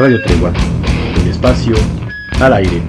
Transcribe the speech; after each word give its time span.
Radio 0.00 0.18
Tregua, 0.22 0.50
el 1.20 1.28
espacio 1.28 1.74
al 2.40 2.54
aire. 2.54 2.80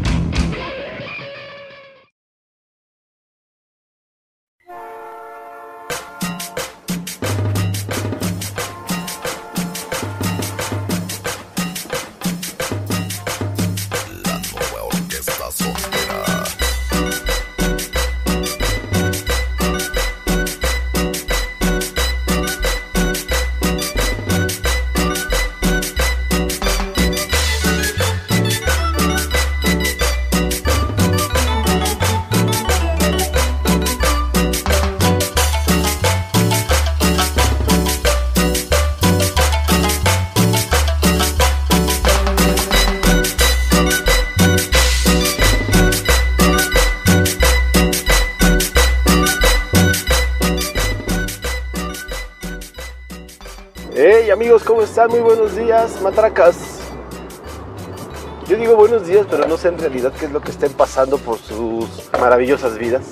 Realidad 59.82 60.14
qué 60.18 60.26
es 60.26 60.32
lo 60.32 60.42
que 60.42 60.52
estén 60.52 60.72
pasando 60.74 61.18
por 61.18 61.38
sus 61.40 61.86
maravillosas 62.20 62.78
vidas. 62.78 63.04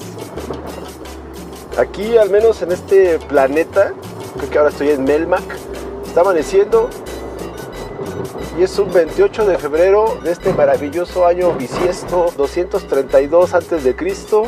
Aquí, 1.78 2.18
al 2.18 2.30
menos 2.30 2.62
en 2.62 2.72
este 2.72 3.20
planeta, 3.20 3.94
creo 4.38 4.50
que 4.50 4.58
ahora 4.58 4.70
estoy 4.70 4.90
en 4.90 5.04
Melmac, 5.04 5.44
está 6.06 6.22
amaneciendo 6.22 6.90
y 8.58 8.64
es 8.64 8.78
un 8.78 8.92
28 8.92 9.46
de 9.46 9.58
febrero 9.58 10.20
de 10.24 10.32
este 10.32 10.54
maravilloso 10.54 11.26
año 11.26 11.54
bisiesto 11.54 12.34
232 12.36 13.54
antes 13.54 13.84
de 13.84 13.96
Cristo 13.96 14.44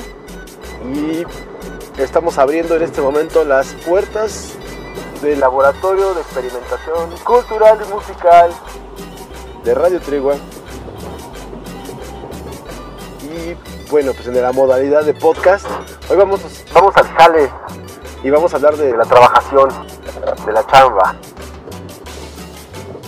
y 0.93 1.23
estamos 2.01 2.37
abriendo 2.37 2.75
en 2.75 2.83
este 2.83 3.01
momento 3.01 3.45
las 3.45 3.67
puertas 3.85 4.53
del 5.21 5.39
Laboratorio 5.39 6.13
de 6.13 6.21
Experimentación 6.21 7.11
Cultural 7.23 7.77
y 7.87 7.93
Musical 7.93 8.51
de 9.63 9.73
Radio 9.75 9.99
Trigua. 10.01 10.35
Bueno, 13.91 14.13
pues 14.13 14.25
en 14.25 14.41
la 14.41 14.53
modalidad 14.53 15.03
de 15.03 15.13
podcast, 15.13 15.65
hoy 16.09 16.15
vamos, 16.15 16.39
vamos 16.73 16.95
al 16.95 17.07
jale 17.07 17.49
y 18.23 18.29
vamos 18.29 18.53
a 18.53 18.55
hablar 18.55 18.77
de 18.77 18.95
la 18.95 19.03
trabajación, 19.03 19.69
de 20.45 20.51
la 20.53 20.65
chamba. 20.65 21.17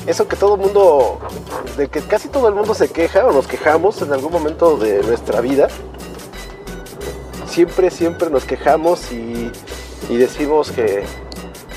Eso 0.05 0.27
que 0.27 0.35
todo 0.35 0.55
el 0.55 0.61
mundo, 0.61 1.19
de 1.77 1.87
que 1.87 2.01
casi 2.01 2.27
todo 2.27 2.49
el 2.49 2.53
mundo 2.53 2.73
se 2.73 2.89
queja 2.89 3.25
o 3.25 3.31
nos 3.31 3.47
quejamos 3.47 4.01
en 4.01 4.11
algún 4.11 4.33
momento 4.33 4.75
de 4.75 5.01
nuestra 5.03 5.39
vida. 5.39 5.69
Siempre, 7.47 7.89
siempre 7.89 8.29
nos 8.29 8.43
quejamos 8.43 9.09
y, 9.13 9.53
y 10.09 10.17
decimos 10.17 10.69
que 10.69 11.05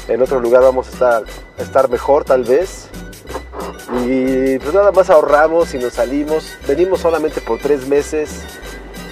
en 0.08 0.20
otro 0.20 0.40
lugar 0.40 0.62
vamos 0.62 0.88
a 0.88 0.90
estar, 0.90 1.24
estar 1.58 1.88
mejor 1.88 2.24
tal 2.24 2.42
vez. 2.42 2.88
Y 4.04 4.58
pues 4.58 4.74
nada 4.74 4.90
más 4.90 5.10
ahorramos 5.10 5.74
y 5.74 5.78
nos 5.78 5.92
salimos. 5.92 6.50
Venimos 6.66 6.98
solamente 7.00 7.40
por 7.40 7.60
tres 7.60 7.86
meses. 7.86 8.44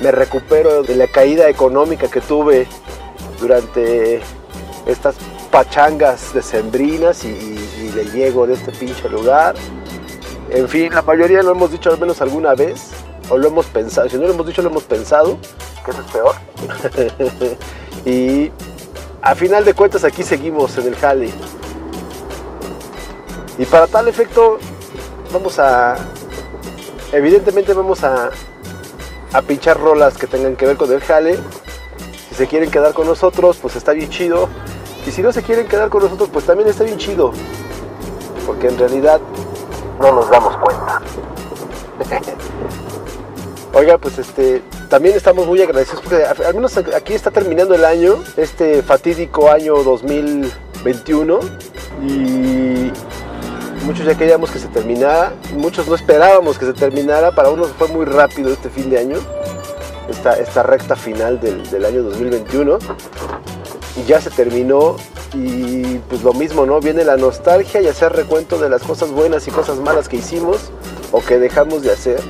Me 0.02 0.10
recupero 0.10 0.82
de 0.82 0.96
la 0.96 1.06
caída 1.06 1.48
económica 1.48 2.08
que 2.08 2.20
tuve 2.20 2.66
durante 3.40 4.20
estas 4.86 5.16
pachangas 5.50 6.34
decembrinas 6.34 7.24
y, 7.24 7.28
y 7.28 7.92
le 7.94 8.04
llego 8.06 8.46
de 8.46 8.54
este 8.54 8.72
pinche 8.72 9.08
lugar. 9.08 9.54
En 10.50 10.68
fin, 10.68 10.92
la 10.92 11.02
mayoría 11.02 11.42
lo 11.42 11.52
hemos 11.52 11.70
dicho 11.70 11.90
al 11.90 11.98
menos 11.98 12.20
alguna 12.20 12.54
vez, 12.54 12.90
o 13.28 13.38
lo 13.38 13.48
hemos 13.48 13.66
pensado. 13.66 14.08
Si 14.08 14.16
no 14.16 14.24
lo 14.24 14.34
hemos 14.34 14.46
dicho, 14.46 14.62
lo 14.62 14.70
hemos 14.70 14.84
pensado, 14.84 15.38
que 15.84 15.90
eso 15.90 16.00
es 16.00 16.10
peor. 16.10 16.34
y 18.04 18.50
a 19.22 19.34
final 19.34 19.64
de 19.64 19.74
cuentas 19.74 20.04
aquí 20.04 20.22
seguimos 20.22 20.76
en 20.76 20.88
el 20.88 20.96
jale. 20.96 21.30
Y 23.58 23.64
para 23.64 23.86
tal 23.86 24.08
efecto 24.08 24.58
vamos 25.32 25.58
a, 25.58 25.96
evidentemente 27.12 27.72
vamos 27.72 28.04
a, 28.04 28.30
a 29.34 29.42
pinchar 29.42 29.78
rolas 29.78 30.16
que 30.16 30.26
tengan 30.26 30.56
que 30.56 30.64
ver 30.64 30.76
con 30.76 30.90
el 30.92 31.00
jale. 31.00 31.36
Si 32.28 32.36
se 32.36 32.46
quieren 32.46 32.70
quedar 32.70 32.94
con 32.94 33.06
nosotros, 33.06 33.58
pues 33.60 33.74
está 33.76 33.92
bien 33.92 34.08
chido. 34.08 34.48
Y 35.06 35.10
si 35.10 35.22
no 35.22 35.32
se 35.32 35.42
quieren 35.42 35.66
quedar 35.66 35.90
con 35.90 36.04
nosotros, 36.04 36.30
pues 36.32 36.46
también 36.46 36.68
está 36.68 36.84
bien 36.84 36.98
chido. 36.98 37.32
Porque 38.46 38.68
en 38.68 38.78
realidad 38.78 39.20
no 40.00 40.12
nos 40.12 40.30
damos 40.30 40.56
cuenta. 40.58 41.02
Oiga, 43.74 43.98
pues 43.98 44.18
este, 44.18 44.62
también 44.88 45.16
estamos 45.16 45.48
muy 45.48 45.60
agradecidos 45.60 46.00
porque 46.00 46.24
al 46.24 46.54
menos 46.54 46.76
aquí 46.76 47.12
está 47.12 47.32
terminando 47.32 47.74
el 47.74 47.84
año, 47.84 48.22
este 48.36 48.84
fatídico 48.84 49.50
año 49.50 49.82
2021 49.82 51.40
y 52.06 52.92
muchos 53.84 54.06
ya 54.06 54.16
queríamos 54.16 54.50
que 54.50 54.58
se 54.58 54.68
terminara, 54.68 55.34
muchos 55.56 55.86
no 55.86 55.94
esperábamos 55.94 56.58
que 56.58 56.66
se 56.66 56.72
terminara, 56.72 57.32
para 57.32 57.50
unos 57.50 57.68
fue 57.72 57.88
muy 57.88 58.04
rápido 58.04 58.52
este 58.52 58.70
fin 58.70 58.90
de 58.90 58.98
año, 58.98 59.18
esta, 60.08 60.62
recta 60.62 60.96
final 60.96 61.40
del, 61.40 61.68
del 61.70 61.84
año 61.84 62.02
2021 62.02 62.78
y 63.96 64.04
ya 64.04 64.20
se 64.20 64.30
terminó 64.30 64.96
y 65.32 65.98
pues 66.08 66.22
lo 66.22 66.32
mismo, 66.32 66.66
¿no? 66.66 66.80
Viene 66.80 67.04
la 67.04 67.16
nostalgia 67.16 67.80
y 67.80 67.88
hacer 67.88 68.12
recuento 68.12 68.58
de 68.58 68.68
las 68.68 68.82
cosas 68.82 69.10
buenas 69.10 69.46
y 69.48 69.50
cosas 69.50 69.78
malas 69.78 70.08
que 70.08 70.16
hicimos 70.16 70.70
o 71.12 71.20
que 71.20 71.38
dejamos 71.38 71.82
de 71.82 71.92
hacer. 71.92 72.20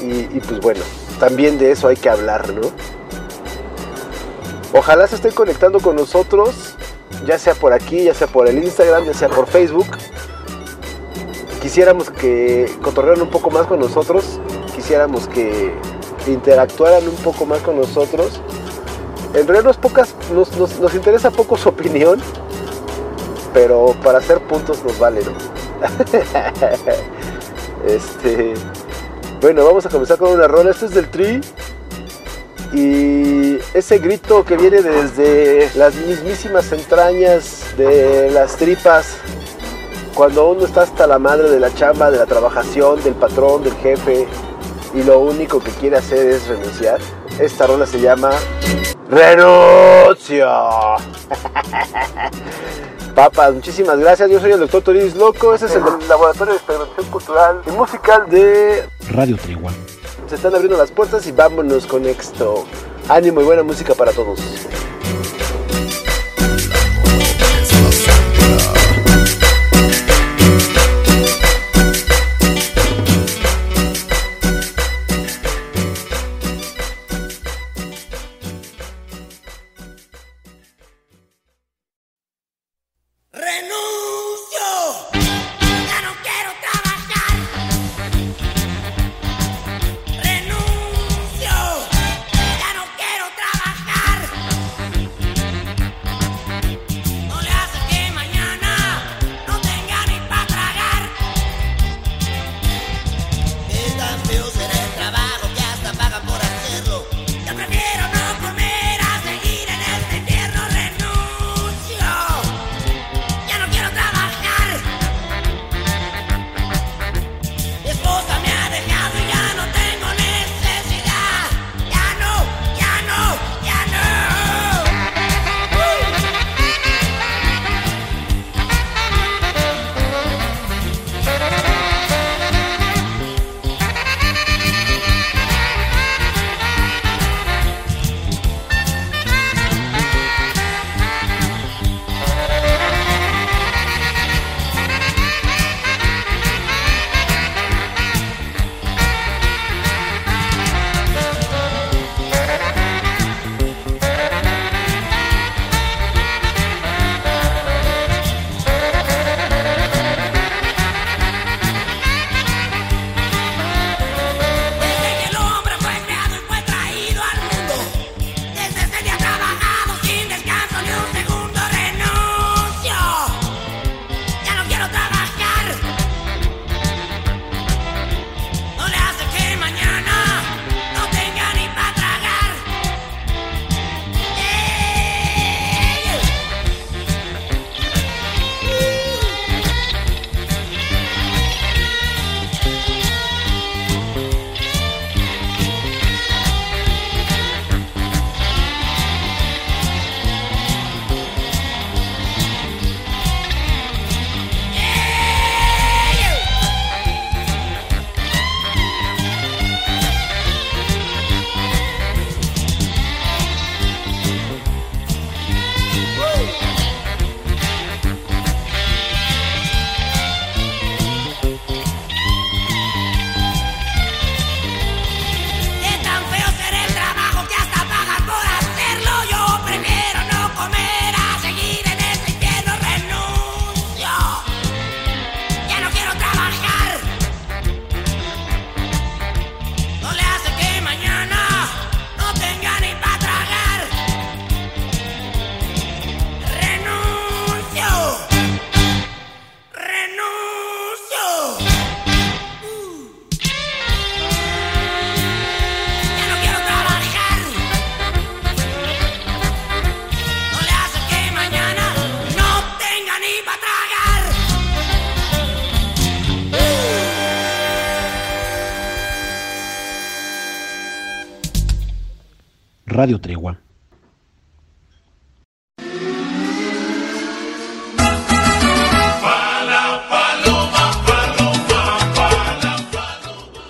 Y, 0.00 0.36
y, 0.36 0.40
pues 0.46 0.60
bueno, 0.60 0.80
también 1.18 1.58
de 1.58 1.72
eso 1.72 1.88
hay 1.88 1.96
que 1.96 2.08
hablar, 2.08 2.52
¿no? 2.54 2.70
Ojalá 4.72 5.06
se 5.06 5.16
estén 5.16 5.32
conectando 5.32 5.80
con 5.80 5.96
nosotros, 5.96 6.76
ya 7.26 7.38
sea 7.38 7.54
por 7.54 7.72
aquí, 7.72 8.04
ya 8.04 8.14
sea 8.14 8.26
por 8.26 8.48
el 8.48 8.62
Instagram, 8.62 9.04
ya 9.04 9.14
sea 9.14 9.28
por 9.28 9.46
Facebook. 9.46 9.86
Quisiéramos 11.60 12.10
que 12.10 12.70
cotorrearan 12.82 13.22
un 13.22 13.30
poco 13.30 13.50
más 13.50 13.66
con 13.66 13.80
nosotros, 13.80 14.40
quisiéramos 14.74 15.26
que 15.28 15.74
interactuaran 16.26 17.06
un 17.08 17.16
poco 17.16 17.46
más 17.46 17.60
con 17.62 17.76
nosotros. 17.76 18.40
En 19.34 19.46
realidad 19.46 19.64
nos, 19.64 19.76
pocas, 19.76 20.14
nos, 20.32 20.56
nos, 20.56 20.80
nos 20.80 20.94
interesa 20.94 21.30
poco 21.30 21.56
su 21.56 21.68
opinión, 21.68 22.20
pero 23.52 23.94
para 24.02 24.18
hacer 24.18 24.40
puntos 24.46 24.82
nos 24.84 24.98
vale, 24.98 25.20
¿no? 25.24 25.32
este, 27.86 28.54
bueno, 29.40 29.64
vamos 29.64 29.86
a 29.86 29.88
comenzar 29.88 30.18
con 30.18 30.32
una 30.32 30.48
rola. 30.48 30.70
Este 30.70 30.86
es 30.86 30.94
del 30.94 31.10
Tri. 31.10 31.40
Y 32.72 33.58
ese 33.74 33.98
grito 33.98 34.44
que 34.44 34.56
viene 34.56 34.82
desde 34.82 35.70
las 35.74 35.94
mismísimas 35.94 36.70
entrañas 36.72 37.64
de 37.76 38.30
las 38.30 38.56
tripas, 38.56 39.16
cuando 40.14 40.50
uno 40.50 40.66
está 40.66 40.82
hasta 40.82 41.06
la 41.06 41.18
madre 41.18 41.48
de 41.48 41.60
la 41.60 41.72
chamba, 41.72 42.10
de 42.10 42.18
la 42.18 42.26
trabajación, 42.26 43.02
del 43.02 43.14
patrón, 43.14 43.64
del 43.64 43.74
jefe, 43.76 44.26
y 44.94 45.02
lo 45.02 45.20
único 45.20 45.60
que 45.60 45.70
quiere 45.72 45.96
hacer 45.96 46.28
es 46.28 46.46
renunciar. 46.48 46.98
Esta 47.38 47.66
rola 47.66 47.86
se 47.86 48.00
llama 48.00 48.30
Renuncio. 49.08 50.48
Papas, 53.14 53.54
muchísimas 53.54 53.98
gracias. 53.98 54.30
Yo 54.30 54.40
soy 54.40 54.52
el 54.52 54.60
doctor 54.60 54.82
Toris 54.82 55.16
Loco. 55.16 55.54
Este 55.54 55.66
es 55.66 55.74
el 55.74 55.82
Laboratorio 56.08 56.52
de 56.52 56.58
Experimentación 56.58 57.10
Cultural 57.10 57.62
y 57.66 57.70
Musical 57.70 58.28
de 58.28 58.88
Radio 59.10 59.36
Triguan. 59.36 59.74
Se 60.28 60.34
están 60.34 60.54
abriendo 60.54 60.76
las 60.76 60.90
puertas 60.90 61.26
y 61.26 61.32
vámonos 61.32 61.86
con 61.86 62.04
esto. 62.04 62.66
Ánimo 63.08 63.40
y 63.40 63.44
buena 63.44 63.62
música 63.62 63.94
para 63.94 64.12
todos. 64.12 64.38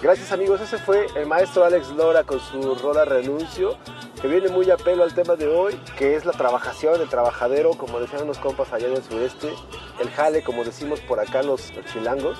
Gracias 0.02 0.32
amigos, 0.32 0.60
ese 0.62 0.78
fue 0.78 1.06
el 1.16 1.26
maestro 1.26 1.64
Alex 1.64 1.90
Lora 1.90 2.24
con 2.24 2.40
su 2.40 2.74
rola 2.76 3.04
Renuncio, 3.04 3.76
que 4.20 4.26
viene 4.26 4.48
muy 4.48 4.70
a 4.70 4.76
pelo 4.76 5.04
al 5.04 5.14
tema 5.14 5.36
de 5.36 5.46
hoy, 5.48 5.78
que 5.96 6.16
es 6.16 6.24
la 6.24 6.32
trabajación, 6.32 7.00
el 7.00 7.08
trabajadero, 7.08 7.72
como 7.72 8.00
decían 8.00 8.26
los 8.26 8.38
compas 8.38 8.72
allá 8.72 8.88
en 8.88 8.94
el 8.94 9.02
sureste, 9.02 9.52
el 10.00 10.08
jale, 10.10 10.42
como 10.42 10.64
decimos 10.64 10.98
por 11.00 11.20
acá 11.20 11.42
los, 11.42 11.72
chilangos. 11.92 12.38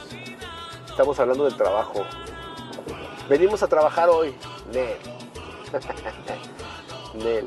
Estamos 0.89 1.21
hablando 1.21 1.45
del 1.45 1.57
trabajo. 1.57 2.05
Venimos 3.29 3.63
a 3.63 3.69
trabajar 3.69 4.09
hoy, 4.09 4.35
Nel. 4.73 4.97
Nel. 7.15 7.47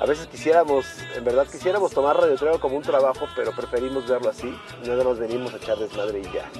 A 0.00 0.06
veces 0.06 0.26
quisiéramos, 0.28 0.86
en 1.14 1.24
verdad 1.24 1.46
quisiéramos 1.46 1.92
tomar 1.92 2.16
Radio 2.16 2.34
Trevo 2.36 2.58
como 2.58 2.76
un 2.76 2.82
trabajo, 2.82 3.26
pero 3.36 3.52
preferimos 3.52 4.08
verlo 4.08 4.30
así. 4.30 4.50
Nada 4.86 5.04
más 5.04 5.18
venimos 5.18 5.52
a 5.52 5.58
echar 5.58 5.78
desmadre 5.78 6.20
y 6.20 6.24
ya. 6.32 6.50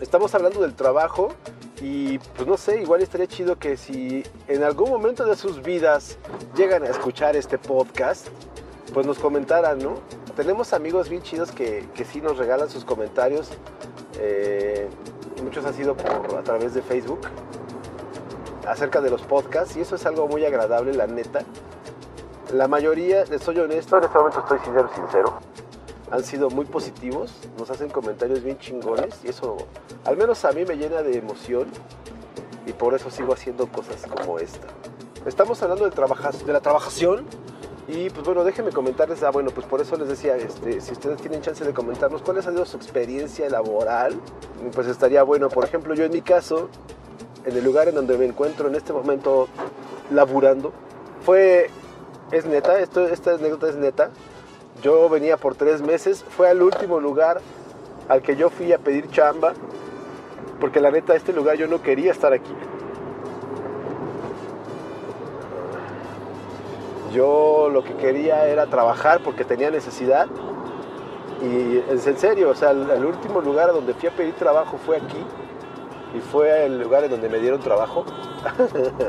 Estamos 0.00 0.32
hablando 0.36 0.60
del 0.60 0.74
trabajo 0.74 1.34
y 1.80 2.18
pues 2.18 2.46
no 2.46 2.56
sé, 2.56 2.80
igual 2.80 3.02
estaría 3.02 3.26
chido 3.26 3.58
que 3.58 3.76
si 3.76 4.22
en 4.46 4.62
algún 4.62 4.88
momento 4.90 5.24
de 5.24 5.34
sus 5.34 5.62
vidas 5.62 6.16
llegan 6.56 6.84
a 6.84 6.88
escuchar 6.88 7.34
este 7.34 7.58
podcast, 7.58 8.28
pues 8.94 9.04
nos 9.04 9.18
comentaran, 9.18 9.80
¿no? 9.80 9.96
Tenemos 10.36 10.72
amigos 10.72 11.08
bien 11.08 11.22
chidos 11.22 11.50
que, 11.50 11.88
sí 12.08 12.20
nos 12.20 12.38
regalan 12.38 12.70
sus 12.70 12.84
comentarios. 12.84 13.50
eh, 14.20 14.88
muchos 15.42 15.64
han 15.64 15.74
sido 15.74 15.96
a 16.36 16.42
través 16.42 16.74
de 16.74 16.82
Facebook 16.82 17.20
acerca 18.70 19.00
de 19.00 19.10
los 19.10 19.22
podcasts 19.22 19.76
y 19.76 19.80
eso 19.80 19.96
es 19.96 20.06
algo 20.06 20.28
muy 20.28 20.44
agradable, 20.44 20.92
la 20.94 21.06
neta. 21.06 21.40
La 22.52 22.66
mayoría, 22.68 23.24
les 23.26 23.42
soy 23.42 23.58
honesto, 23.58 23.98
en 23.98 24.04
este 24.04 24.16
momento 24.18 24.40
estoy 24.40 24.58
sincero, 24.60 24.88
sincero, 24.94 25.38
han 26.10 26.24
sido 26.24 26.48
muy 26.48 26.64
positivos, 26.64 27.34
nos 27.58 27.70
hacen 27.70 27.90
comentarios 27.90 28.42
bien 28.42 28.58
chingones 28.58 29.20
y 29.24 29.28
eso 29.28 29.56
al 30.04 30.16
menos 30.16 30.44
a 30.46 30.52
mí 30.52 30.64
me 30.64 30.76
llena 30.76 31.02
de 31.02 31.18
emoción 31.18 31.66
y 32.66 32.72
por 32.72 32.94
eso 32.94 33.10
sigo 33.10 33.34
haciendo 33.34 33.66
cosas 33.66 34.02
como 34.06 34.38
esta. 34.38 34.66
Estamos 35.26 35.62
hablando 35.62 35.84
de, 35.84 35.90
trabaja- 35.90 36.30
de 36.30 36.52
la 36.52 36.60
trabajación 36.60 37.26
y 37.86 38.08
pues 38.10 38.24
bueno, 38.24 38.44
déjenme 38.44 38.70
comentarles, 38.72 39.22
ah 39.22 39.30
bueno, 39.30 39.50
pues 39.50 39.66
por 39.66 39.80
eso 39.82 39.96
les 39.96 40.08
decía, 40.08 40.36
este, 40.36 40.80
si 40.80 40.92
ustedes 40.92 41.20
tienen 41.20 41.42
chance 41.42 41.64
de 41.64 41.74
comentarnos 41.74 42.22
cuál 42.22 42.38
ha 42.38 42.42
sido 42.42 42.64
su 42.64 42.76
experiencia 42.78 43.48
laboral, 43.50 44.18
pues 44.74 44.86
estaría 44.86 45.22
bueno, 45.22 45.48
por 45.50 45.64
ejemplo, 45.64 45.94
yo 45.94 46.04
en 46.04 46.12
mi 46.12 46.22
caso, 46.22 46.68
en 47.48 47.56
el 47.56 47.64
lugar 47.64 47.88
en 47.88 47.94
donde 47.94 48.16
me 48.18 48.26
encuentro 48.26 48.68
en 48.68 48.74
este 48.74 48.92
momento 48.92 49.48
laburando, 50.10 50.72
fue, 51.24 51.70
es 52.30 52.44
neta, 52.44 52.78
esto, 52.78 53.06
esta 53.08 53.34
anécdota 53.34 53.68
es 53.68 53.76
neta, 53.76 54.10
yo 54.82 55.08
venía 55.08 55.36
por 55.36 55.54
tres 55.54 55.82
meses, 55.82 56.24
fue 56.28 56.48
al 56.48 56.62
último 56.62 57.00
lugar 57.00 57.40
al 58.08 58.22
que 58.22 58.36
yo 58.36 58.50
fui 58.50 58.72
a 58.72 58.78
pedir 58.78 59.10
chamba, 59.10 59.54
porque 60.60 60.80
la 60.80 60.90
neta, 60.90 61.14
este 61.14 61.32
lugar 61.32 61.56
yo 61.56 61.68
no 61.68 61.82
quería 61.82 62.10
estar 62.10 62.32
aquí. 62.32 62.52
Yo 67.12 67.70
lo 67.72 67.82
que 67.84 67.94
quería 67.94 68.46
era 68.48 68.66
trabajar 68.66 69.20
porque 69.24 69.44
tenía 69.44 69.70
necesidad. 69.70 70.26
Y 71.40 71.78
es 71.90 72.06
en 72.06 72.18
serio, 72.18 72.50
o 72.50 72.54
sea, 72.54 72.72
el, 72.72 72.90
el 72.90 73.04
último 73.04 73.40
lugar 73.40 73.72
donde 73.72 73.94
fui 73.94 74.08
a 74.08 74.12
pedir 74.12 74.34
trabajo 74.34 74.76
fue 74.84 74.96
aquí. 74.96 75.24
Y 76.14 76.20
fue 76.20 76.66
el 76.66 76.80
lugar 76.80 77.04
en 77.04 77.10
donde 77.10 77.28
me 77.28 77.38
dieron 77.38 77.60
trabajo. 77.60 78.04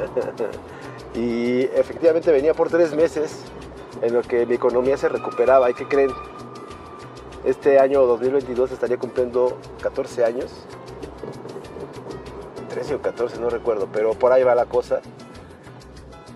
y 1.16 1.62
efectivamente 1.64 2.32
venía 2.32 2.54
por 2.54 2.70
tres 2.70 2.94
meses 2.94 3.44
en 4.02 4.14
lo 4.14 4.22
que 4.22 4.46
mi 4.46 4.56
economía 4.56 4.98
se 4.98 5.10
recuperaba. 5.10 5.70
¿Y 5.70 5.74
qué 5.74 5.88
creen? 5.88 6.12
Este 7.46 7.80
año 7.80 8.06
2022 8.06 8.72
estaría 8.72 8.98
cumpliendo 8.98 9.58
14 9.82 10.26
años. 10.26 10.52
13 12.70 12.96
o 12.96 13.02
14, 13.02 13.40
no 13.40 13.50
recuerdo, 13.50 13.88
pero 13.92 14.14
por 14.14 14.32
ahí 14.32 14.44
va 14.44 14.56
la 14.56 14.66
cosa. 14.66 15.02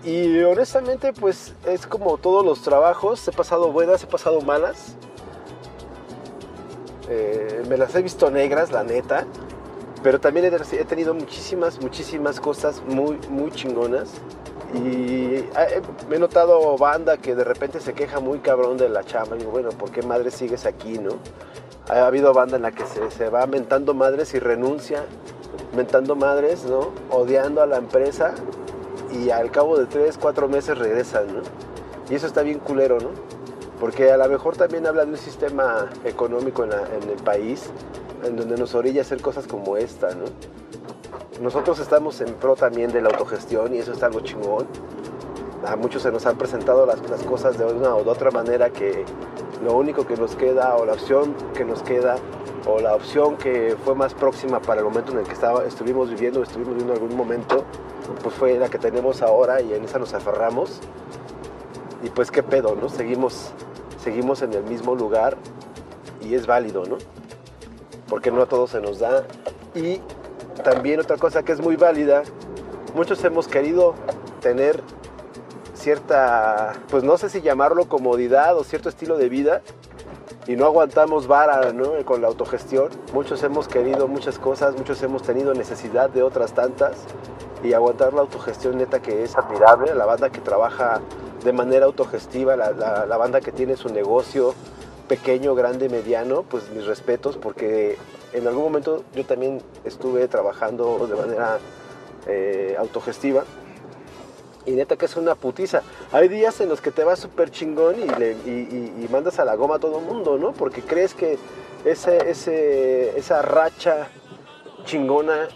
Y 0.04 0.42
honestamente, 0.42 1.12
pues 1.12 1.54
es 1.66 1.86
como 1.86 2.18
todos 2.18 2.44
los 2.44 2.62
trabajos, 2.62 3.26
he 3.26 3.32
pasado 3.32 3.72
buenas, 3.72 4.02
he 4.02 4.06
pasado 4.06 4.40
malas. 4.42 4.96
Eh, 7.08 7.62
me 7.68 7.76
las 7.76 7.94
he 7.94 8.02
visto 8.02 8.30
negras, 8.30 8.70
la 8.70 8.84
neta. 8.84 9.26
Pero 10.04 10.20
también 10.20 10.52
he, 10.52 10.84
tenido 10.84 11.14
muchísimas, 11.14 11.80
muchísimas 11.80 12.38
cosas 12.38 12.82
muy, 12.86 13.18
muy 13.30 13.50
chingonas. 13.50 14.10
Y 14.74 15.36
eh, 15.36 15.82
me 16.10 16.16
he 16.16 16.18
notado 16.18 16.76
banda 16.76 17.16
que 17.16 17.34
de 17.34 17.42
repente 17.42 17.80
se 17.80 17.94
queja 17.94 18.20
muy 18.20 18.40
cabrón 18.40 18.76
de 18.76 18.90
la 18.90 19.02
chamba. 19.02 19.36
Y 19.36 19.38
digo, 19.38 19.52
bueno, 19.52 19.70
¿por 19.70 19.90
qué 19.90 20.02
madre 20.02 20.30
sigues 20.30 20.66
aquí, 20.66 20.98
no? 20.98 21.12
Ha 21.88 22.06
habido 22.06 22.34
banda 22.34 22.56
en 22.56 22.62
la 22.62 22.72
que 22.72 22.84
se, 22.84 23.10
se 23.10 23.30
va 23.30 23.46
mentando 23.46 23.94
madres 23.94 24.34
y 24.34 24.40
renuncia, 24.40 25.06
mentando 25.74 26.16
madres, 26.16 26.66
¿no? 26.66 26.90
Odiando 27.08 27.62
a 27.62 27.66
la 27.66 27.78
empresa 27.78 28.34
y 29.10 29.30
al 29.30 29.50
cabo 29.50 29.78
de 29.78 29.86
tres, 29.86 30.18
cuatro 30.20 30.48
meses 30.48 30.76
regresan, 30.76 31.28
¿no? 31.28 31.40
Y 32.10 32.16
eso 32.16 32.26
está 32.26 32.42
bien 32.42 32.58
culero, 32.58 32.98
¿no? 33.00 33.08
Porque 33.84 34.10
a 34.10 34.16
lo 34.16 34.26
mejor 34.30 34.56
también 34.56 34.86
habla 34.86 35.04
de 35.04 35.10
un 35.10 35.18
sistema 35.18 35.90
económico 36.06 36.64
en, 36.64 36.70
la- 36.70 36.88
en 36.96 37.02
el 37.06 37.22
país 37.22 37.68
en 38.22 38.34
donde 38.34 38.56
nos 38.56 38.74
orilla 38.74 39.02
a 39.02 39.04
hacer 39.04 39.20
cosas 39.20 39.46
como 39.46 39.76
esta, 39.76 40.08
¿no? 40.14 40.24
Nosotros 41.42 41.78
estamos 41.80 42.18
en 42.22 42.32
pro 42.32 42.56
también 42.56 42.90
de 42.92 43.02
la 43.02 43.10
autogestión 43.10 43.74
y 43.74 43.78
eso 43.80 43.92
está 43.92 44.06
algo 44.06 44.20
chingón. 44.20 44.66
A 45.66 45.76
muchos 45.76 46.00
se 46.00 46.10
nos 46.10 46.24
han 46.24 46.38
presentado 46.38 46.86
las, 46.86 46.98
las 47.10 47.22
cosas 47.24 47.58
de 47.58 47.66
una 47.66 47.94
o 47.94 48.02
de 48.02 48.08
otra 48.08 48.30
manera 48.30 48.70
que 48.70 49.04
lo 49.62 49.74
único 49.76 50.06
que 50.06 50.16
nos 50.16 50.34
queda 50.34 50.76
o 50.76 50.86
la 50.86 50.94
opción 50.94 51.34
que 51.54 51.66
nos 51.66 51.82
queda 51.82 52.16
o 52.66 52.80
la 52.80 52.94
opción 52.94 53.36
que 53.36 53.76
fue 53.84 53.94
más 53.94 54.14
próxima 54.14 54.60
para 54.60 54.80
el 54.80 54.86
momento 54.86 55.12
en 55.12 55.18
el 55.18 55.24
que 55.26 55.34
estaba, 55.34 55.62
estuvimos 55.66 56.08
viviendo, 56.08 56.42
estuvimos 56.42 56.72
viviendo 56.72 56.94
en 56.94 57.02
algún 57.02 57.14
momento, 57.18 57.64
pues 58.22 58.34
fue 58.34 58.58
la 58.58 58.70
que 58.70 58.78
tenemos 58.78 59.20
ahora 59.20 59.60
y 59.60 59.74
en 59.74 59.84
esa 59.84 59.98
nos 59.98 60.14
aferramos. 60.14 60.80
Y 62.02 62.10
pues 62.10 62.30
qué 62.30 62.42
pedo, 62.42 62.76
¿no? 62.78 62.90
Seguimos, 62.90 63.52
seguimos 64.04 64.42
en 64.42 64.52
el 64.52 64.62
mismo 64.64 64.94
lugar 64.94 65.38
y 66.20 66.34
es 66.34 66.46
válido, 66.46 66.84
¿no? 66.84 66.98
Porque 68.08 68.30
no 68.30 68.42
a 68.42 68.46
todos 68.46 68.70
se 68.70 68.80
nos 68.80 68.98
da. 68.98 69.24
Y 69.74 70.00
también 70.62 71.00
otra 71.00 71.16
cosa 71.16 71.42
que 71.42 71.52
es 71.52 71.60
muy 71.60 71.76
válida, 71.76 72.22
muchos 72.94 73.24
hemos 73.24 73.48
querido 73.48 73.94
tener 74.40 74.82
cierta, 75.74 76.74
pues 76.90 77.02
no 77.02 77.16
sé 77.16 77.30
si 77.30 77.40
llamarlo 77.40 77.88
comodidad 77.88 78.56
o 78.56 78.62
cierto 78.62 78.90
estilo 78.90 79.16
de 79.16 79.30
vida 79.30 79.62
y 80.46 80.54
no 80.56 80.66
aguantamos 80.66 81.26
vara 81.26 81.72
¿no? 81.72 81.92
con 82.04 82.20
la 82.20 82.28
autogestión. 82.28 82.90
Muchos 83.14 83.42
hemos 83.42 83.68
querido 83.68 84.06
muchas 84.06 84.38
cosas, 84.38 84.76
muchos 84.76 85.02
hemos 85.02 85.22
tenido 85.22 85.54
necesidad 85.54 86.10
de 86.10 86.22
otras 86.22 86.52
tantas 86.52 86.92
y 87.64 87.72
aguantar 87.72 88.12
la 88.12 88.20
autogestión 88.20 88.76
neta 88.78 89.00
que 89.00 89.24
es 89.24 89.36
admirable, 89.36 89.94
la 89.94 90.04
banda 90.04 90.30
que 90.30 90.40
trabaja 90.40 91.00
de 91.42 91.52
manera 91.52 91.86
autogestiva, 91.86 92.56
la, 92.56 93.16
banda 93.16 93.40
que 93.40 93.52
tiene 93.52 93.76
su 93.76 93.88
negocio 93.88 94.54
pequeño, 95.08 95.54
grande, 95.54 95.88
mediano, 95.88 96.42
pues 96.42 96.70
mis 96.70 96.84
respetos 96.86 97.36
porque 97.38 97.96
en 98.32 98.46
algún 98.46 98.64
momento 98.64 99.04
yo 99.14 99.24
también 99.24 99.62
estuve 99.84 100.28
trabajando 100.28 101.06
de 101.06 101.14
manera 101.14 101.58
eh, 102.26 102.76
autogestiva 102.78 103.44
y 104.66 104.72
neta 104.72 104.96
que 104.96 105.06
es 105.06 105.16
una 105.16 105.34
putiza. 105.34 105.82
Hay 106.12 106.28
días 106.28 106.60
en 106.60 106.68
los 106.68 106.80
que 106.80 106.90
te 106.90 107.04
vas 107.04 107.18
súper 107.18 107.50
chingón 107.50 107.96
y 107.98 109.08
mandas 109.10 109.38
a 109.38 109.44
la 109.44 109.54
goma 109.56 109.76
a 109.76 109.78
todo 109.78 110.00
el 110.00 110.04
mundo, 110.04 110.38
¿no? 110.38 110.52
Porque 110.52 110.82
crees 110.82 111.14
que 111.14 111.38
ese, 111.84 112.30
ese, 112.30 113.18
esa 113.18 113.42
racha 113.42 114.08
chingona 114.84 115.48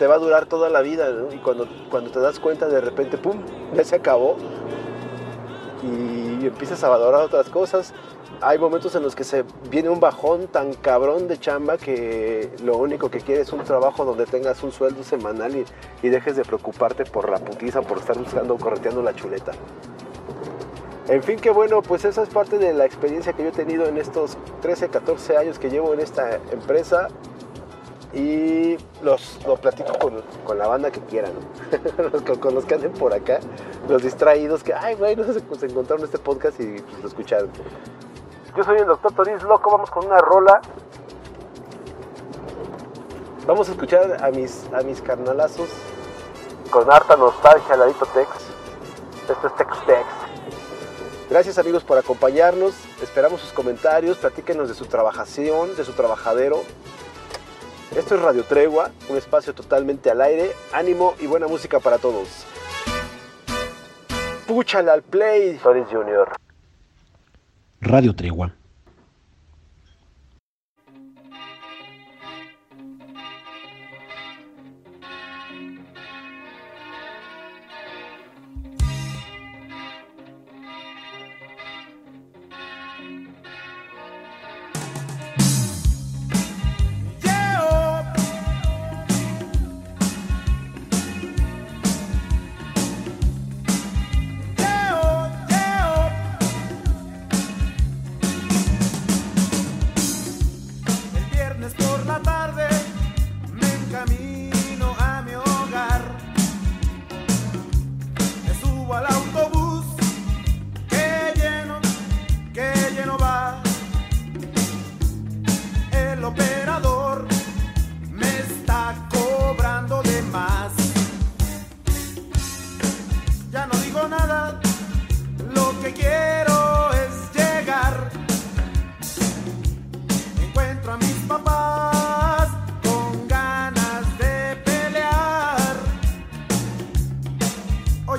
te 0.00 0.06
va 0.06 0.14
a 0.14 0.18
durar 0.18 0.46
toda 0.46 0.70
la 0.70 0.80
vida. 0.80 1.10
Y 1.30 1.36
cuando, 1.36 1.68
cuando 1.90 2.10
te 2.10 2.20
das 2.20 2.40
cuenta 2.40 2.68
de 2.68 2.80
repente, 2.80 3.18
¡pum!, 3.18 3.36
ya 3.74 3.84
se 3.84 3.96
acabó. 3.96 4.34
Y 5.82 6.46
empiezas 6.46 6.82
a 6.84 6.88
valorar 6.88 7.20
otras 7.20 7.50
cosas. 7.50 7.92
Hay 8.40 8.58
momentos 8.58 8.94
en 8.94 9.02
los 9.02 9.14
que 9.14 9.24
se 9.24 9.44
viene 9.70 9.90
un 9.90 10.00
bajón 10.00 10.46
tan 10.46 10.72
cabrón 10.72 11.28
de 11.28 11.38
chamba 11.38 11.76
que 11.76 12.50
lo 12.64 12.78
único 12.78 13.10
que 13.10 13.20
quieres 13.20 13.48
es 13.48 13.52
un 13.52 13.62
trabajo 13.62 14.06
donde 14.06 14.24
tengas 14.24 14.62
un 14.62 14.72
sueldo 14.72 15.04
semanal 15.04 15.54
y, 15.54 15.66
y 16.02 16.08
dejes 16.08 16.34
de 16.34 16.44
preocuparte 16.44 17.04
por 17.04 17.28
la 17.28 17.36
putiza, 17.36 17.82
por 17.82 17.98
estar 17.98 18.16
buscando, 18.16 18.56
correteando 18.56 19.02
la 19.02 19.14
chuleta. 19.14 19.52
En 21.08 21.22
fin, 21.22 21.38
que 21.38 21.50
bueno, 21.50 21.82
pues 21.82 22.06
esa 22.06 22.22
es 22.22 22.30
parte 22.30 22.56
de 22.56 22.72
la 22.72 22.86
experiencia 22.86 23.34
que 23.34 23.42
yo 23.42 23.50
he 23.50 23.52
tenido 23.52 23.84
en 23.84 23.98
estos 23.98 24.38
13, 24.62 24.88
14 24.88 25.36
años 25.36 25.58
que 25.58 25.68
llevo 25.68 25.92
en 25.92 26.00
esta 26.00 26.36
empresa 26.52 27.08
y 28.12 28.76
los, 29.02 29.38
lo 29.46 29.56
platico 29.56 29.92
con, 29.98 30.22
con 30.44 30.58
la 30.58 30.66
banda 30.66 30.90
que 30.90 31.00
quieran, 31.00 31.32
¿no? 31.34 32.24
con, 32.24 32.36
con 32.36 32.54
los 32.54 32.64
que 32.64 32.74
anden 32.74 32.92
por 32.92 33.14
acá, 33.14 33.40
los 33.88 34.02
distraídos 34.02 34.62
que, 34.62 34.74
ay, 34.74 34.96
güey, 34.96 35.14
no 35.16 35.24
se, 35.24 35.40
se 35.40 35.66
encontraron 35.66 36.04
este 36.04 36.18
podcast 36.18 36.58
y 36.60 36.80
pues, 36.80 37.02
lo 37.02 37.08
escucharon. 37.08 37.50
Yo 38.56 38.64
soy 38.64 38.78
el 38.78 38.86
doctor 38.86 39.12
Toris 39.12 39.42
Loco, 39.42 39.70
vamos 39.70 39.90
con 39.90 40.06
una 40.06 40.18
rola. 40.18 40.60
Vamos 43.46 43.68
a 43.68 43.72
escuchar 43.72 44.22
a 44.22 44.30
mis, 44.30 44.68
a 44.72 44.82
mis 44.82 45.00
carnalazos 45.00 45.68
con 46.70 46.90
harta 46.90 47.16
nostalgia, 47.16 47.76
Ladito 47.76 48.06
Tex. 48.06 48.28
Esto 49.28 49.46
es 49.46 49.56
Tex 49.56 49.86
Tex. 49.86 50.06
Gracias 51.30 51.58
amigos 51.58 51.84
por 51.84 51.96
acompañarnos. 51.96 52.74
Esperamos 53.00 53.40
sus 53.40 53.52
comentarios. 53.52 54.18
Platíquenos 54.18 54.68
de 54.68 54.74
su 54.74 54.86
trabajación, 54.86 55.76
de 55.76 55.84
su 55.84 55.92
trabajadero. 55.92 56.62
Esto 57.96 58.14
es 58.14 58.22
Radio 58.22 58.44
Tregua, 58.44 58.92
un 59.08 59.16
espacio 59.16 59.52
totalmente 59.52 60.10
al 60.10 60.20
aire. 60.20 60.52
Ánimo 60.72 61.14
y 61.20 61.26
buena 61.26 61.48
música 61.48 61.80
para 61.80 61.98
todos. 61.98 62.46
Púchala 64.46 64.92
al 64.92 65.02
play, 65.02 65.58
Soris 65.58 65.86
Junior. 65.90 66.36
Radio 67.80 68.14
Tregua. 68.14 68.54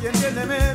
entiéndeme. 0.08 0.71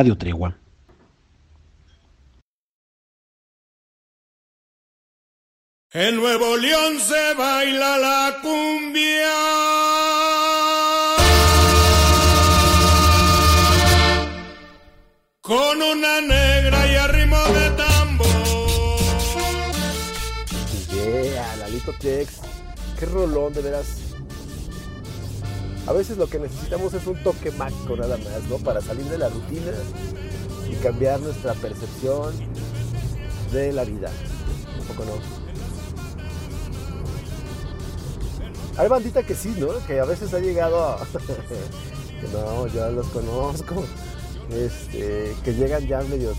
Radio 0.00 0.16
Tregua. 0.16 0.56
En 5.92 6.16
Nuevo 6.16 6.56
León 6.56 6.98
se 7.00 7.34
baila 7.34 7.98
la 7.98 8.36
cumbia. 8.40 9.36
Con 15.42 15.82
una 15.82 16.22
negra 16.22 16.86
y 16.86 16.94
arrimo 16.96 17.36
de 17.36 17.70
tambor. 17.72 18.26
Yeah, 20.94 21.56
Lalito 21.56 21.92
Tex. 22.00 22.40
Qué 22.98 23.04
rolón, 23.04 23.52
de 23.52 23.60
veras. 23.60 23.99
A 25.90 25.92
veces 25.92 26.18
lo 26.18 26.28
que 26.28 26.38
necesitamos 26.38 26.94
es 26.94 27.04
un 27.08 27.20
toque 27.20 27.50
mágico 27.50 27.96
nada 27.96 28.16
más, 28.16 28.44
¿no? 28.48 28.58
Para 28.58 28.80
salir 28.80 29.04
de 29.06 29.18
la 29.18 29.28
rutina 29.28 29.72
y 30.70 30.76
cambiar 30.76 31.18
nuestra 31.18 31.52
percepción 31.54 32.32
de 33.50 33.72
la 33.72 33.82
vida. 33.82 34.08
Un 34.78 34.86
poco 34.86 35.04
no. 35.04 35.14
Hay 38.80 38.88
bandita 38.88 39.24
que 39.24 39.34
sí, 39.34 39.52
¿no? 39.58 39.84
Que 39.88 39.98
a 39.98 40.04
veces 40.04 40.32
ha 40.32 40.38
llegado 40.38 40.80
a... 40.80 40.98
no, 42.32 42.68
yo 42.68 42.88
los 42.92 43.08
conozco. 43.08 43.84
Este, 44.52 45.34
que 45.44 45.54
llegan 45.54 45.88
ya 45.88 46.02
medios, 46.02 46.36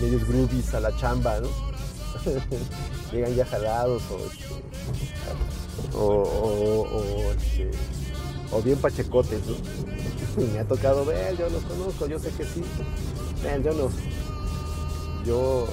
medios 0.00 0.26
groovies 0.26 0.72
a 0.72 0.80
la 0.80 0.96
chamba, 0.96 1.40
¿no? 1.40 1.48
llegan 3.12 3.34
ya 3.34 3.44
jalados 3.44 4.02
o, 4.10 4.16
este, 4.16 4.46
o, 5.94 7.32
este, 7.36 7.70
o, 8.52 8.62
bien 8.62 8.78
pachecotes, 8.78 9.40
¿no? 9.46 10.42
Me 10.52 10.58
ha 10.58 10.64
tocado 10.64 11.04
ver, 11.04 11.36
yo 11.36 11.48
los 11.48 11.62
conozco, 11.64 12.06
yo 12.06 12.18
sé 12.18 12.30
que 12.30 12.44
sí. 12.44 12.62
Ven, 13.42 13.62
yo 13.62 13.72
no. 13.72 13.88
Yo, 15.24 15.66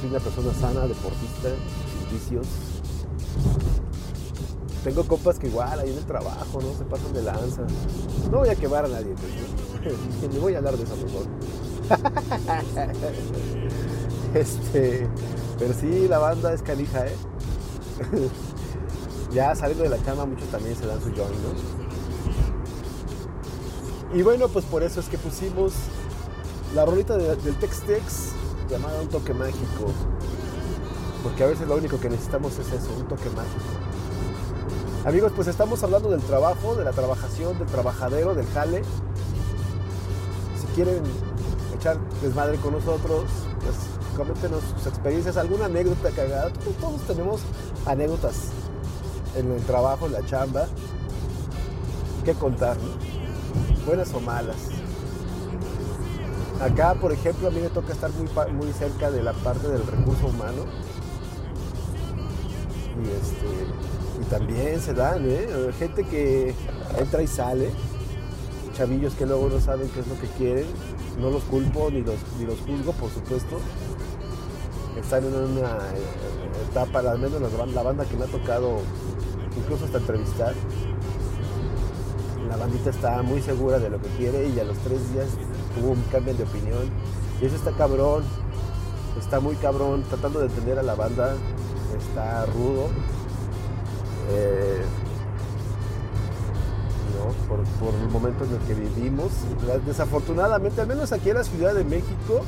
soy 0.00 0.10
una 0.10 0.20
persona 0.20 0.52
sana, 0.54 0.86
deportista, 0.86 1.48
sin 1.48 2.18
vicios. 2.18 2.46
Tengo 4.84 5.04
compas 5.04 5.38
que 5.38 5.48
igual 5.48 5.80
ahí 5.80 5.90
en 5.90 5.98
el 5.98 6.04
trabajo, 6.04 6.60
¿no? 6.60 6.76
Se 6.76 6.84
pasan 6.84 7.12
de 7.12 7.22
lanza. 7.22 7.62
No 8.30 8.38
voy 8.38 8.48
a 8.48 8.54
quemar 8.54 8.84
a 8.84 8.88
nadie, 8.88 9.14
pues, 9.14 10.22
Ni 10.32 10.38
voy 10.38 10.54
a 10.54 10.58
hablar 10.58 10.76
de 10.76 10.84
eso 10.84 10.96
mejor. 10.96 11.26
este, 14.34 15.08
pero 15.58 15.74
sí, 15.74 16.06
la 16.08 16.18
banda 16.18 16.52
es 16.52 16.62
canija, 16.62 17.06
¿eh? 17.06 17.16
ya 19.32 19.54
saliendo 19.54 19.84
de 19.84 19.90
la 19.90 19.98
cama, 19.98 20.26
muchos 20.26 20.48
también 20.48 20.76
se 20.76 20.86
dan 20.86 21.00
su 21.00 21.10
join, 21.10 21.30
¿no? 21.42 21.77
Y 24.14 24.22
bueno, 24.22 24.48
pues 24.48 24.64
por 24.64 24.82
eso 24.82 25.00
es 25.00 25.08
que 25.08 25.18
pusimos 25.18 25.72
la 26.74 26.84
rolita 26.84 27.16
del 27.16 27.54
Tex-Tex 27.56 28.32
llamada 28.70 29.00
Un 29.00 29.08
Toque 29.08 29.34
Mágico. 29.34 29.92
Porque 31.22 31.44
a 31.44 31.46
veces 31.46 31.66
lo 31.66 31.76
único 31.76 31.98
que 32.00 32.08
necesitamos 32.08 32.58
es 32.58 32.68
eso, 32.68 32.88
un 32.96 33.06
toque 33.08 33.28
mágico. 33.30 33.64
Amigos, 35.04 35.32
pues 35.34 35.48
estamos 35.48 35.82
hablando 35.82 36.10
del 36.10 36.20
trabajo, 36.20 36.74
de 36.74 36.84
la 36.84 36.92
trabajación, 36.92 37.58
del 37.58 37.66
trabajadero, 37.66 38.34
del 38.34 38.46
jale. 38.46 38.82
Si 40.60 40.66
quieren 40.74 41.02
echar 41.76 41.98
desmadre 42.22 42.58
con 42.58 42.72
nosotros, 42.72 43.24
pues 43.60 43.76
coméntenos 44.16 44.62
sus 44.76 44.86
experiencias, 44.86 45.36
alguna 45.36 45.66
anécdota 45.66 46.10
cagada. 46.10 46.52
Todos, 46.80 47.00
tenemos 47.02 47.40
anécdotas 47.84 48.50
en 49.36 49.50
el 49.52 49.62
trabajo, 49.62 50.06
en 50.06 50.12
la 50.12 50.24
chamba, 50.24 50.66
que 52.24 52.34
contar, 52.34 52.76
buenas 53.88 54.12
o 54.12 54.20
malas. 54.20 54.56
Acá, 56.60 56.94
por 56.94 57.10
ejemplo, 57.12 57.48
a 57.48 57.50
mí 57.50 57.60
me 57.60 57.70
toca 57.70 57.92
estar 57.92 58.10
muy, 58.12 58.28
muy 58.52 58.72
cerca 58.72 59.10
de 59.10 59.22
la 59.22 59.32
parte 59.32 59.66
del 59.66 59.86
recurso 59.86 60.26
humano. 60.26 60.64
Y, 63.00 63.08
este, 63.08 63.46
y 64.20 64.24
también 64.28 64.80
se 64.80 64.92
dan, 64.92 65.24
¿eh? 65.24 65.48
Gente 65.78 66.04
que 66.04 66.54
entra 66.98 67.22
y 67.22 67.26
sale, 67.26 67.70
chavillos 68.76 69.14
que 69.14 69.24
luego 69.24 69.48
no 69.48 69.58
saben 69.60 69.88
qué 69.88 70.00
es 70.00 70.06
lo 70.06 70.20
que 70.20 70.26
quieren. 70.36 70.66
No 71.18 71.30
los 71.30 71.42
culpo 71.44 71.90
ni 71.90 72.02
los, 72.02 72.16
ni 72.38 72.44
los 72.44 72.60
juzgo, 72.60 72.92
por 72.92 73.10
supuesto 73.10 73.58
están 75.00 75.24
en 75.24 75.32
una 75.32 75.78
eh, 75.94 76.70
etapa, 76.70 76.98
al 76.98 77.18
menos 77.18 77.40
la 77.40 77.82
banda 77.82 78.04
que 78.04 78.16
me 78.16 78.24
ha 78.24 78.26
tocado 78.26 78.80
incluso 79.56 79.84
hasta 79.84 79.98
entrevistar, 79.98 80.54
la 82.48 82.56
bandita 82.56 82.90
está 82.90 83.22
muy 83.22 83.42
segura 83.42 83.78
de 83.78 83.90
lo 83.90 84.00
que 84.00 84.08
quiere 84.16 84.48
y 84.48 84.58
a 84.58 84.64
los 84.64 84.76
tres 84.78 85.12
días 85.12 85.28
hubo 85.80 85.92
un 85.92 86.02
cambio 86.10 86.34
de 86.34 86.42
opinión. 86.42 86.90
Y 87.40 87.46
eso 87.46 87.56
está 87.56 87.72
cabrón, 87.72 88.24
está 89.18 89.40
muy 89.40 89.54
cabrón, 89.56 90.02
tratando 90.08 90.40
de 90.40 90.46
entender 90.46 90.78
a 90.78 90.82
la 90.82 90.94
banda, 90.94 91.34
está 91.96 92.46
rudo. 92.46 92.88
Eh, 94.30 94.82
por, 97.48 97.94
el 97.94 98.08
momento 98.10 98.44
en 98.44 98.52
el 98.52 98.58
que 98.60 98.74
vivimos. 98.74 99.30
Desafortunadamente, 99.86 100.80
al 100.80 100.86
menos 100.86 101.12
aquí 101.12 101.30
en 101.30 101.36
la 101.36 101.44
Ciudad 101.44 101.74
de 101.74 101.84
México, 101.84 102.42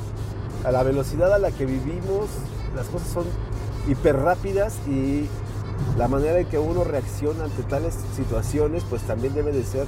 a 0.64 0.70
la 0.70 0.82
velocidad 0.82 1.32
a 1.32 1.38
la 1.38 1.50
que 1.50 1.66
vivimos, 1.66 2.26
las 2.74 2.86
cosas 2.86 3.08
son 3.08 3.24
hiper 3.88 4.16
rápidas 4.16 4.76
y 4.86 5.26
la 5.96 6.08
manera 6.08 6.38
en 6.38 6.46
que 6.46 6.58
uno 6.58 6.84
reacciona 6.84 7.44
ante 7.44 7.62
tales 7.64 7.94
situaciones 8.16 8.84
pues 8.88 9.02
también 9.02 9.34
debe 9.34 9.52
de 9.52 9.64
ser 9.64 9.86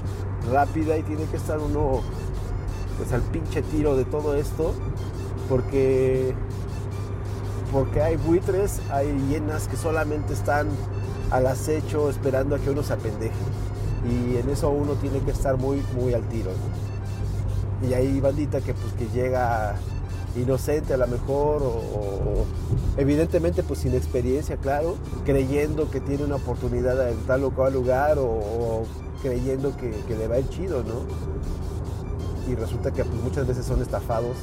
rápida 0.51 0.97
y 0.99 1.03
tiene 1.03 1.25
que 1.25 1.37
estar 1.37 1.59
uno 1.59 2.01
pues 2.99 3.13
al 3.13 3.23
pinche 3.23 3.63
tiro 3.63 3.97
de 3.97 4.05
todo 4.05 4.35
esto 4.35 4.75
porque 5.49 6.35
porque 7.73 8.03
hay 8.03 8.17
buitres, 8.17 8.81
hay 8.91 9.09
hienas 9.29 9.67
que 9.67 9.77
solamente 9.77 10.35
están 10.35 10.69
al 11.31 11.47
acecho 11.47 12.11
esperando 12.11 12.55
a 12.55 12.59
que 12.59 12.69
uno 12.69 12.83
se 12.83 12.93
apendeje. 12.93 13.33
Y 14.05 14.37
en 14.37 14.51
eso 14.51 14.69
uno 14.69 14.93
tiene 14.95 15.21
que 15.21 15.31
estar 15.31 15.57
muy 15.57 15.83
muy 15.97 16.13
al 16.13 16.23
tiro 16.29 16.51
y 17.89 17.95
hay 17.95 18.21
bandita 18.21 18.61
que 18.61 18.75
pues 18.75 18.93
que 18.95 19.09
llega 19.09 19.75
inocente 20.37 20.95
a 20.95 20.97
lo 20.97 21.07
mejor 21.07 21.63
o, 21.63 22.45
evidentemente 22.97 23.63
pues 23.63 23.81
sin 23.81 23.95
experiencia, 23.95 24.57
claro, 24.57 24.97
creyendo 25.25 25.91
que 25.91 26.01
tiene 26.01 26.25
una 26.25 26.37
oportunidad 26.37 27.11
en 27.11 27.19
tal 27.27 27.45
o 27.45 27.51
cual 27.51 27.75
lugar 27.75 28.19
o, 28.19 28.85
creyendo 29.23 29.77
que, 29.77 29.93
le 30.09 30.27
va 30.27 30.39
el 30.39 30.49
chido, 30.49 30.83
¿no? 30.83 31.03
Y 32.51 32.57
resulta 32.57 32.91
que 32.91 33.05
pues, 33.05 33.23
muchas 33.23 33.47
veces 33.47 33.65
son 33.65 33.81
estafados. 33.81 34.37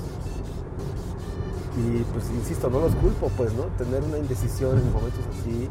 Y 1.77 2.03
pues 2.13 2.29
insisto, 2.31 2.69
no 2.69 2.79
los 2.79 2.95
culpo, 2.95 3.29
pues, 3.35 3.53
¿no? 3.53 3.63
Tener 3.77 4.03
una 4.03 4.17
indecisión 4.17 4.77
en 4.77 4.91
momentos 4.91 5.23
así, 5.37 5.67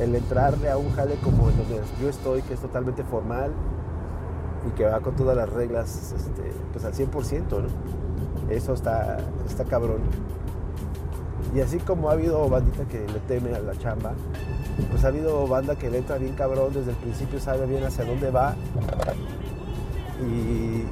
el 0.00 0.14
entrarle 0.14 0.70
a 0.70 0.76
un 0.76 0.92
jale 0.92 1.16
como 1.16 1.50
en 1.50 1.56
donde 1.56 1.80
yo 2.00 2.08
estoy, 2.08 2.42
que 2.42 2.54
es 2.54 2.60
totalmente 2.60 3.02
formal 3.04 3.52
y 4.66 4.70
que 4.76 4.84
va 4.84 5.00
con 5.00 5.14
todas 5.16 5.36
las 5.36 5.48
reglas, 5.48 6.14
este, 6.16 6.52
pues 6.72 6.84
al 6.84 6.94
100%, 6.94 7.50
¿no? 7.50 8.05
Eso 8.50 8.74
está, 8.74 9.18
está 9.48 9.64
cabrón. 9.64 10.00
Y 11.54 11.60
así 11.60 11.78
como 11.78 12.10
ha 12.10 12.12
habido 12.12 12.48
bandita 12.48 12.84
que 12.84 12.98
le 12.98 13.18
teme 13.20 13.54
a 13.54 13.60
la 13.60 13.76
chamba, 13.78 14.12
pues 14.90 15.04
ha 15.04 15.08
habido 15.08 15.46
banda 15.46 15.76
que 15.76 15.90
le 15.90 15.98
entra 15.98 16.18
bien 16.18 16.34
cabrón, 16.34 16.72
desde 16.72 16.90
el 16.90 16.96
principio 16.96 17.40
sabe 17.40 17.66
bien 17.66 17.84
hacia 17.84 18.04
dónde 18.04 18.30
va 18.30 18.54
y, 20.20 20.84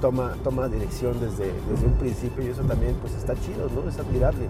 toma, 0.00 0.34
toma 0.44 0.68
dirección 0.68 1.18
desde, 1.20 1.50
desde 1.70 1.86
un 1.86 1.94
principio 1.94 2.44
y 2.44 2.48
eso 2.48 2.62
también 2.62 2.94
pues 3.00 3.14
está 3.14 3.34
chido, 3.34 3.70
¿no? 3.74 3.88
Es 3.88 3.98
admirable. 3.98 4.46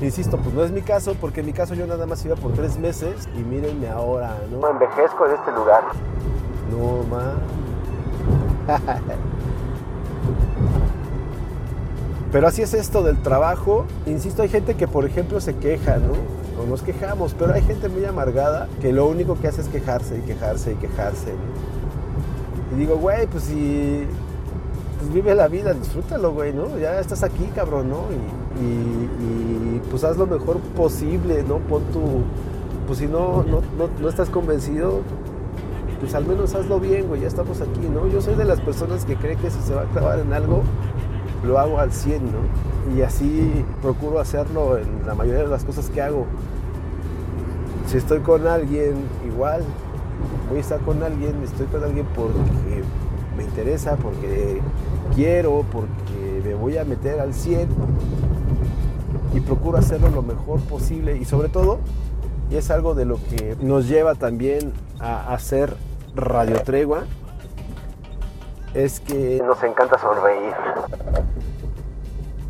Insisto, 0.00 0.36
pues 0.36 0.54
no 0.54 0.62
es 0.62 0.70
mi 0.70 0.82
caso, 0.82 1.16
porque 1.20 1.40
en 1.40 1.46
mi 1.46 1.52
caso 1.52 1.74
yo 1.74 1.86
nada 1.86 2.06
más 2.06 2.24
iba 2.24 2.36
por 2.36 2.52
tres 2.52 2.78
meses 2.78 3.28
y 3.34 3.38
mírenme 3.42 3.88
ahora, 3.88 4.36
¿no? 4.50 4.68
Envejezco 4.68 5.26
en 5.26 5.34
este 5.34 5.52
lugar. 5.52 5.84
No, 6.70 7.02
man. 7.04 7.38
Pero 12.30 12.46
así 12.46 12.62
es 12.62 12.74
esto 12.74 13.02
del 13.02 13.22
trabajo. 13.22 13.86
Insisto, 14.06 14.42
hay 14.42 14.48
gente 14.48 14.74
que, 14.74 14.86
por 14.86 15.04
ejemplo, 15.06 15.40
se 15.40 15.56
queja, 15.56 15.96
¿no? 15.96 16.12
O 16.62 16.66
nos 16.66 16.82
quejamos, 16.82 17.34
pero 17.38 17.54
hay 17.54 17.62
gente 17.62 17.88
muy 17.88 18.04
amargada 18.04 18.68
que 18.80 18.92
lo 18.92 19.06
único 19.06 19.38
que 19.40 19.48
hace 19.48 19.62
es 19.62 19.68
quejarse 19.68 20.18
y 20.18 20.20
quejarse 20.22 20.72
y 20.72 20.74
quejarse. 20.74 21.32
Y 22.74 22.78
digo, 22.78 22.96
güey, 22.96 23.26
pues 23.28 23.44
si 23.44 24.06
pues 24.98 25.12
vive 25.12 25.34
la 25.34 25.48
vida, 25.48 25.72
disfrútalo, 25.72 26.32
güey, 26.32 26.52
¿no? 26.52 26.76
Ya 26.78 26.98
estás 27.00 27.22
aquí, 27.22 27.44
cabrón, 27.54 27.88
¿no? 27.88 28.02
Y, 28.60 29.80
pues 29.90 30.04
haz 30.04 30.16
lo 30.18 30.26
mejor 30.26 30.58
posible, 30.76 31.44
¿no? 31.44 31.58
Pon 31.58 31.82
tu. 31.92 32.00
Pues 32.86 32.98
si 32.98 33.06
no, 33.06 33.42
no, 33.44 33.62
no 34.00 34.08
estás 34.08 34.28
convencido, 34.28 35.02
pues 36.00 36.14
al 36.14 36.26
menos 36.26 36.54
hazlo 36.54 36.80
bien, 36.80 37.08
güey, 37.08 37.22
ya 37.22 37.28
estamos 37.28 37.60
aquí, 37.60 37.88
¿no? 37.92 38.06
Yo 38.08 38.20
soy 38.20 38.34
de 38.34 38.44
las 38.44 38.60
personas 38.60 39.04
que 39.04 39.16
cree 39.16 39.36
que 39.36 39.50
si 39.50 39.60
se 39.60 39.74
va 39.74 39.82
a 39.82 39.86
clavar 39.86 40.20
en 40.20 40.32
algo, 40.32 40.62
lo 41.44 41.58
hago 41.58 41.78
al 41.78 41.92
100, 41.92 42.24
¿no? 42.24 42.96
Y 42.96 43.02
así 43.02 43.64
procuro 43.82 44.20
hacerlo 44.20 44.78
en 44.78 45.06
la 45.06 45.14
mayoría 45.14 45.42
de 45.42 45.48
las 45.48 45.64
cosas 45.64 45.90
que 45.90 46.00
hago. 46.00 46.26
Si 47.86 47.96
estoy 47.96 48.20
con 48.20 48.46
alguien, 48.46 48.94
igual, 49.26 49.62
voy 50.48 50.58
a 50.58 50.60
estar 50.60 50.80
con 50.80 51.02
alguien, 51.02 51.42
estoy 51.42 51.66
con 51.66 51.82
alguien 51.82 52.06
porque 52.14 52.82
me 53.36 53.44
interesa, 53.44 53.96
porque 53.96 54.60
quiero, 55.14 55.64
porque 55.72 56.42
me 56.44 56.54
voy 56.54 56.76
a 56.76 56.84
meter 56.84 57.20
al 57.20 57.34
100 57.34 57.68
y 59.34 59.40
procuro 59.40 59.78
hacerlo 59.78 60.10
lo 60.10 60.22
mejor 60.22 60.60
posible 60.60 61.16
y 61.16 61.24
sobre 61.24 61.48
todo, 61.48 61.78
y 62.50 62.56
es 62.56 62.70
algo 62.70 62.94
de 62.94 63.04
lo 63.04 63.16
que 63.16 63.56
nos 63.60 63.88
lleva 63.88 64.14
también 64.14 64.72
a 65.00 65.32
hacer 65.32 65.76
Radio 66.18 66.60
Tregua, 66.62 67.04
es 68.74 69.00
que 69.00 69.40
nos 69.44 69.62
encanta 69.62 69.98
sonreír. 69.98 70.52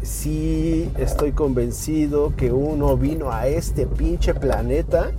Sí, 0.03 0.91
estoy 0.97 1.33
convencido 1.33 2.35
que 2.35 2.51
uno 2.51 2.97
vino 2.97 3.31
a 3.31 3.47
este 3.47 3.87
pinche 3.87 4.33
planeta 4.33 5.11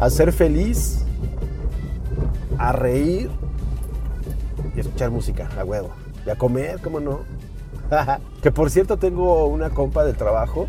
a 0.00 0.10
ser 0.10 0.32
feliz 0.32 1.04
a 2.58 2.72
reír 2.72 3.30
y 4.74 4.78
a 4.78 4.80
escuchar 4.82 5.10
música, 5.10 5.48
a 5.58 5.64
huevo. 5.64 5.90
Y 6.26 6.30
a 6.30 6.36
comer, 6.36 6.80
¿cómo 6.82 7.00
no? 7.00 7.20
que 8.42 8.50
por 8.50 8.70
cierto 8.70 8.98
tengo 8.98 9.46
una 9.46 9.70
compa 9.70 10.04
de 10.04 10.12
trabajo 10.12 10.68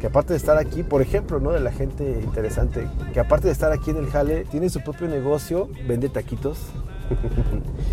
que 0.00 0.06
aparte 0.06 0.32
de 0.32 0.38
estar 0.38 0.56
aquí, 0.56 0.82
por 0.82 1.02
ejemplo, 1.02 1.40
¿no? 1.40 1.50
De 1.50 1.60
la 1.60 1.72
gente 1.72 2.20
interesante, 2.22 2.88
que 3.12 3.20
aparte 3.20 3.48
de 3.48 3.52
estar 3.52 3.70
aquí 3.70 3.90
en 3.90 3.98
el 3.98 4.06
Jale, 4.06 4.46
tiene 4.46 4.70
su 4.70 4.80
propio 4.80 5.08
negocio, 5.08 5.68
vende 5.86 6.08
taquitos. 6.08 6.58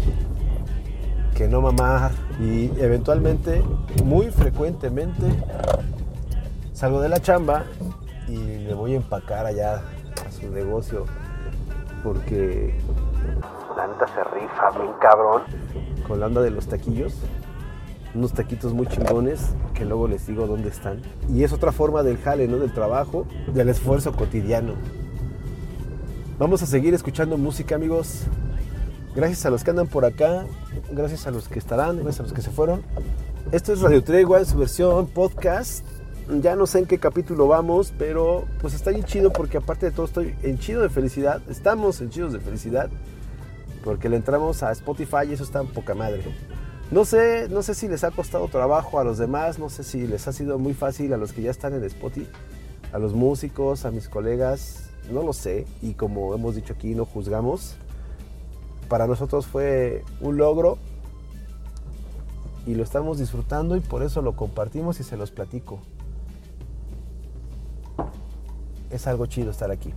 que 1.35 1.47
no 1.47 1.61
mamar. 1.61 2.11
Y 2.39 2.71
eventualmente, 2.79 3.61
muy 4.03 4.31
frecuentemente, 4.31 5.25
salgo 6.73 7.01
de 7.01 7.09
la 7.09 7.19
chamba 7.19 7.65
y 8.27 8.37
me 8.37 8.73
voy 8.73 8.93
a 8.93 8.97
empacar 8.97 9.45
allá 9.45 9.81
a 10.25 10.31
su 10.31 10.49
negocio. 10.49 11.05
Porque 12.03 12.75
La 13.75 13.87
neta 13.87 14.07
se 14.07 14.23
rifa 14.23 14.69
bien 14.79 14.93
cabrón. 15.01 15.41
con 16.07 16.19
la 16.21 16.27
onda 16.27 16.41
de 16.41 16.51
los 16.51 16.67
taquillos, 16.67 17.15
unos 18.17 18.33
taquitos 18.33 18.73
muy 18.73 18.87
chingones 18.87 19.39
que 19.73 19.85
luego 19.85 20.07
les 20.07 20.25
digo 20.27 20.47
dónde 20.47 20.69
están. 20.69 21.01
Y 21.31 21.43
es 21.43 21.53
otra 21.53 21.71
forma 21.71 22.03
del 22.03 22.17
jale, 22.17 22.47
¿no? 22.47 22.57
Del 22.57 22.73
trabajo, 22.73 23.25
del 23.53 23.69
esfuerzo 23.69 24.11
cotidiano. 24.13 24.73
Vamos 26.39 26.61
a 26.63 26.65
seguir 26.65 26.93
escuchando 26.93 27.37
música, 27.37 27.75
amigos. 27.75 28.23
Gracias 29.15 29.45
a 29.45 29.49
los 29.49 29.63
que 29.63 29.71
andan 29.71 29.87
por 29.87 30.05
acá, 30.05 30.45
gracias 30.91 31.25
a 31.25 31.31
los 31.31 31.47
que 31.47 31.59
estarán, 31.59 31.97
gracias 31.97 32.19
a 32.19 32.23
los 32.23 32.33
que 32.33 32.41
se 32.41 32.51
fueron. 32.51 32.81
Esto 33.51 33.73
es 33.73 33.81
Radio 33.81 34.03
Tregua 34.03 34.39
en 34.39 34.45
su 34.45 34.57
versión 34.57 35.07
podcast. 35.07 35.85
Ya 36.41 36.55
no 36.55 36.67
sé 36.67 36.79
en 36.79 36.85
qué 36.85 36.99
capítulo 36.99 37.47
vamos, 37.47 37.93
pero 37.97 38.45
pues 38.59 38.73
está 38.73 38.91
bien 38.91 39.05
chido 39.05 39.31
porque 39.31 39.57
aparte 39.57 39.85
de 39.85 39.91
todo 39.91 40.05
estoy 40.05 40.35
en 40.43 40.59
chido 40.59 40.81
de 40.81 40.89
felicidad. 40.89 41.41
Estamos 41.49 42.01
en 42.01 42.09
chidos 42.09 42.33
de 42.33 42.39
felicidad 42.39 42.89
porque 43.83 44.09
le 44.09 44.17
entramos 44.17 44.61
a 44.63 44.71
Spotify 44.73 45.29
y 45.29 45.33
eso 45.33 45.43
está 45.43 45.61
en 45.61 45.67
poca 45.67 45.95
madre. 45.95 46.23
No 46.89 47.03
sé, 47.03 47.49
no 47.49 47.63
sé 47.63 47.75
si 47.75 47.89
les 47.89 48.05
ha 48.05 48.11
costado 48.11 48.47
trabajo 48.47 48.99
a 48.99 49.03
los 49.03 49.17
demás, 49.17 49.59
no 49.59 49.69
sé 49.69 49.83
si 49.83 50.07
les 50.07 50.25
ha 50.27 50.31
sido 50.31 50.57
muy 50.57 50.73
fácil 50.73 51.11
a 51.11 51.17
los 51.17 51.33
que 51.33 51.41
ya 51.41 51.51
están 51.51 51.73
en 51.73 51.83
Spotify, 51.83 52.29
a 52.93 52.97
los 52.97 53.13
músicos, 53.13 53.83
a 53.83 53.91
mis 53.91 54.07
colegas, 54.07 54.89
no 55.11 55.21
lo 55.21 55.33
sé. 55.33 55.65
Y 55.81 55.93
como 55.93 56.33
hemos 56.33 56.55
dicho 56.55 56.73
aquí, 56.73 56.95
no 56.95 57.05
juzgamos. 57.05 57.75
Para 58.87 59.05
nosotros 59.05 59.45
fue 59.47 60.03
un 60.21 60.37
logro 60.37 60.77
y 62.65 62.75
lo 62.75 62.83
estamos 62.83 63.19
disfrutando 63.19 63.75
y 63.75 63.81
por 63.81 64.01
eso 64.01 64.21
lo 64.21 64.37
compartimos 64.37 65.01
y 65.01 65.03
se 65.03 65.17
los 65.17 65.31
platico. 65.31 65.79
Es 68.89 69.07
algo 69.07 69.25
chido 69.25 69.51
estar 69.51 69.71
aquí. 69.71 69.93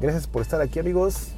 Gracias 0.00 0.28
por 0.28 0.42
estar 0.42 0.60
aquí 0.60 0.78
amigos. 0.78 1.35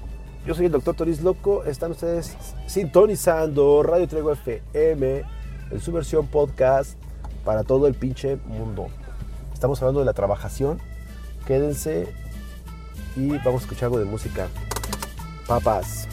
Yo 0.49 0.55
soy 0.55 0.65
el 0.65 0.73
doctor 0.73 0.95
Toris 0.95 1.21
Loco. 1.21 1.63
Están 1.65 1.91
ustedes 1.91 2.35
sintonizando 2.67 3.83
Radio 3.83 4.09
Trego 4.09 4.33
FM 4.33 5.23
en 5.71 5.81
su 5.81 5.93
versión 5.93 6.27
podcast 6.27 6.97
para 7.45 7.65
todo 7.65 7.87
el 7.87 7.93
pinche 7.93 8.37
mundo. 8.47 8.87
Estamos 9.53 9.83
hablando 9.83 10.01
de 10.01 10.07
la 10.07 10.15
trabajación. 10.15 10.79
Quédense 11.47 12.09
y 13.15 13.29
vamos 13.45 13.61
a 13.61 13.65
escuchar 13.65 13.89
algo 13.89 13.99
de 13.99 14.07
música. 14.07 14.49
Papas. 15.47 16.09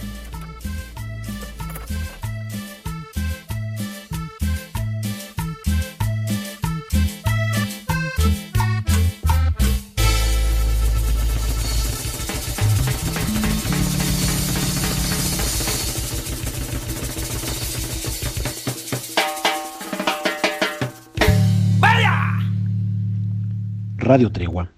Radio 24.06 24.32
Tregua. 24.32 24.70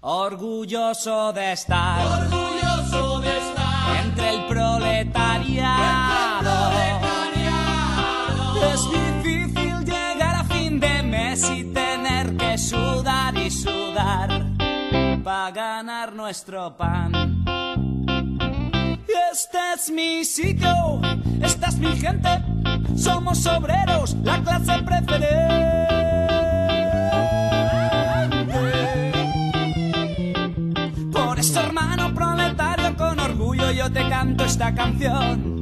Orgulloso 0.00 1.30
de 1.34 1.52
estar. 1.52 2.06
Orgulloso 2.06 3.20
de 3.20 3.36
estar. 3.36 3.96
Entre 4.02 4.30
el 4.30 4.46
proletariado. 4.46 5.60
Es 8.72 8.80
difícil 8.90 9.84
llegar 9.84 10.36
a 10.36 10.44
fin 10.44 10.80
de 10.80 11.02
mes 11.02 11.50
y 11.50 11.64
tener 11.64 12.34
que 12.38 12.56
sudar 12.56 13.36
y 13.36 13.50
sudar 13.50 14.30
para 15.22 15.50
ganar 15.50 16.14
nuestro 16.14 16.74
pan. 16.78 17.44
Este 19.32 19.58
es 19.74 19.90
mi 19.90 20.24
sitio, 20.24 20.98
esta 21.42 21.66
es 21.68 21.76
mi 21.76 21.94
gente. 21.94 22.42
Somos 22.96 23.44
obreros, 23.44 24.16
la 24.24 24.42
clase 24.42 24.82
preferente. 24.82 25.99
Yo 33.80 33.90
te 33.90 34.06
canto 34.10 34.44
esta 34.44 34.74
canción. 34.74 35.58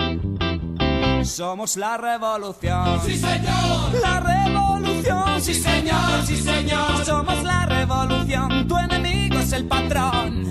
Somos 1.23 1.77
la 1.77 1.97
revolución. 1.97 3.01
Sí, 3.07 3.17
señor. 3.17 3.95
La 4.03 4.19
revolución. 4.19 5.41
Sí, 5.41 5.55
señor, 5.55 6.27
sí, 6.27 6.37
señor. 6.37 7.05
Somos 7.05 7.45
la 7.45 7.67
revolución. 7.67 8.67
Tu 8.67 8.77
enemigo 8.77 9.39
es 9.39 9.53
el 9.53 9.67
patrón. 9.67 10.51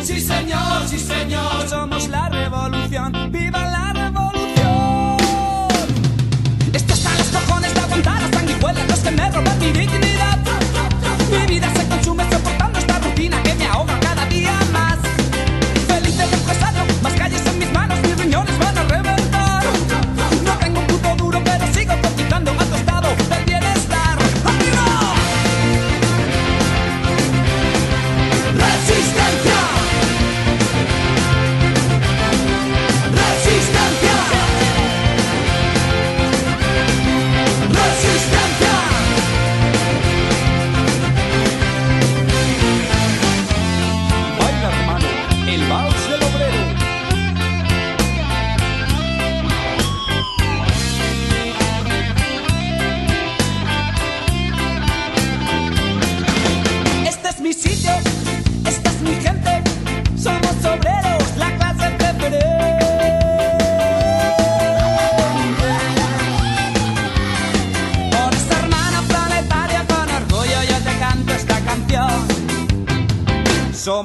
Sí, 0.00 0.20
señor, 0.22 0.88
sí, 0.88 0.98
señor. 0.98 1.68
Somos 1.68 2.08
la 2.08 2.30
revolución. 2.30 3.30
¡Viva 3.30 3.62
la 3.76 3.92
revolución! 3.92 5.16
Esto 6.72 6.94
está 6.94 7.10
en 7.12 7.18
los 7.18 7.28
cojones 7.28 7.74
de 7.74 7.80
aguantar 7.80 8.22
las 8.22 8.30
sanguijuelas 8.30 8.88
los 8.88 9.00
que 9.00 9.10
me 9.10 9.30
roban 9.30 9.58
mi 9.58 9.70
dignidad. 9.72 10.61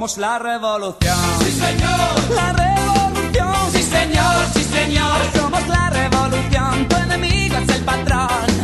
Somos 0.07 0.19
la 0.19 0.39
revolución. 0.39 1.17
Sí, 1.43 1.51
señor. 1.51 2.33
La 2.33 2.53
revolución. 2.53 3.71
Sí, 3.73 3.83
señor, 3.83 4.35
sí, 4.53 4.63
señor. 4.63 5.19
Somos 5.35 5.67
la 5.67 5.89
revolución. 5.89 6.87
Tu 6.87 6.95
enemigo 6.95 7.57
es 7.57 7.75
el 7.75 7.83
patrón. 7.83 8.56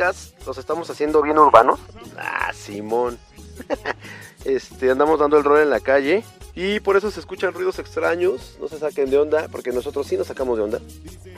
Podcasts 0.00 0.34
los 0.46 0.56
estamos 0.56 0.88
haciendo 0.88 1.20
bien 1.20 1.38
urbanos. 1.38 1.78
Ah, 2.16 2.52
Simón. 2.54 3.18
este, 4.44 4.90
andamos 4.90 5.20
dando 5.20 5.36
el 5.36 5.44
rol 5.44 5.60
en 5.60 5.70
la 5.70 5.80
calle. 5.80 6.24
Y 6.54 6.80
por 6.80 6.96
eso 6.96 7.10
se 7.10 7.20
escuchan 7.20 7.52
ruidos 7.52 7.78
extraños. 7.78 8.56
No 8.60 8.68
se 8.68 8.78
saquen 8.78 9.10
de 9.10 9.18
onda, 9.18 9.48
porque 9.52 9.72
nosotros 9.72 10.06
sí 10.06 10.16
nos 10.16 10.26
sacamos 10.26 10.56
de 10.56 10.64
onda. 10.64 10.80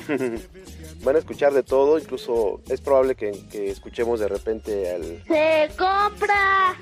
Van 1.04 1.16
a 1.16 1.18
escuchar 1.18 1.52
de 1.52 1.64
todo, 1.64 1.98
incluso 1.98 2.60
es 2.68 2.80
probable 2.80 3.16
que, 3.16 3.32
que 3.50 3.68
escuchemos 3.68 4.20
de 4.20 4.28
repente 4.28 4.94
al, 4.94 5.24
Se 5.26 5.68
compra 5.76 6.76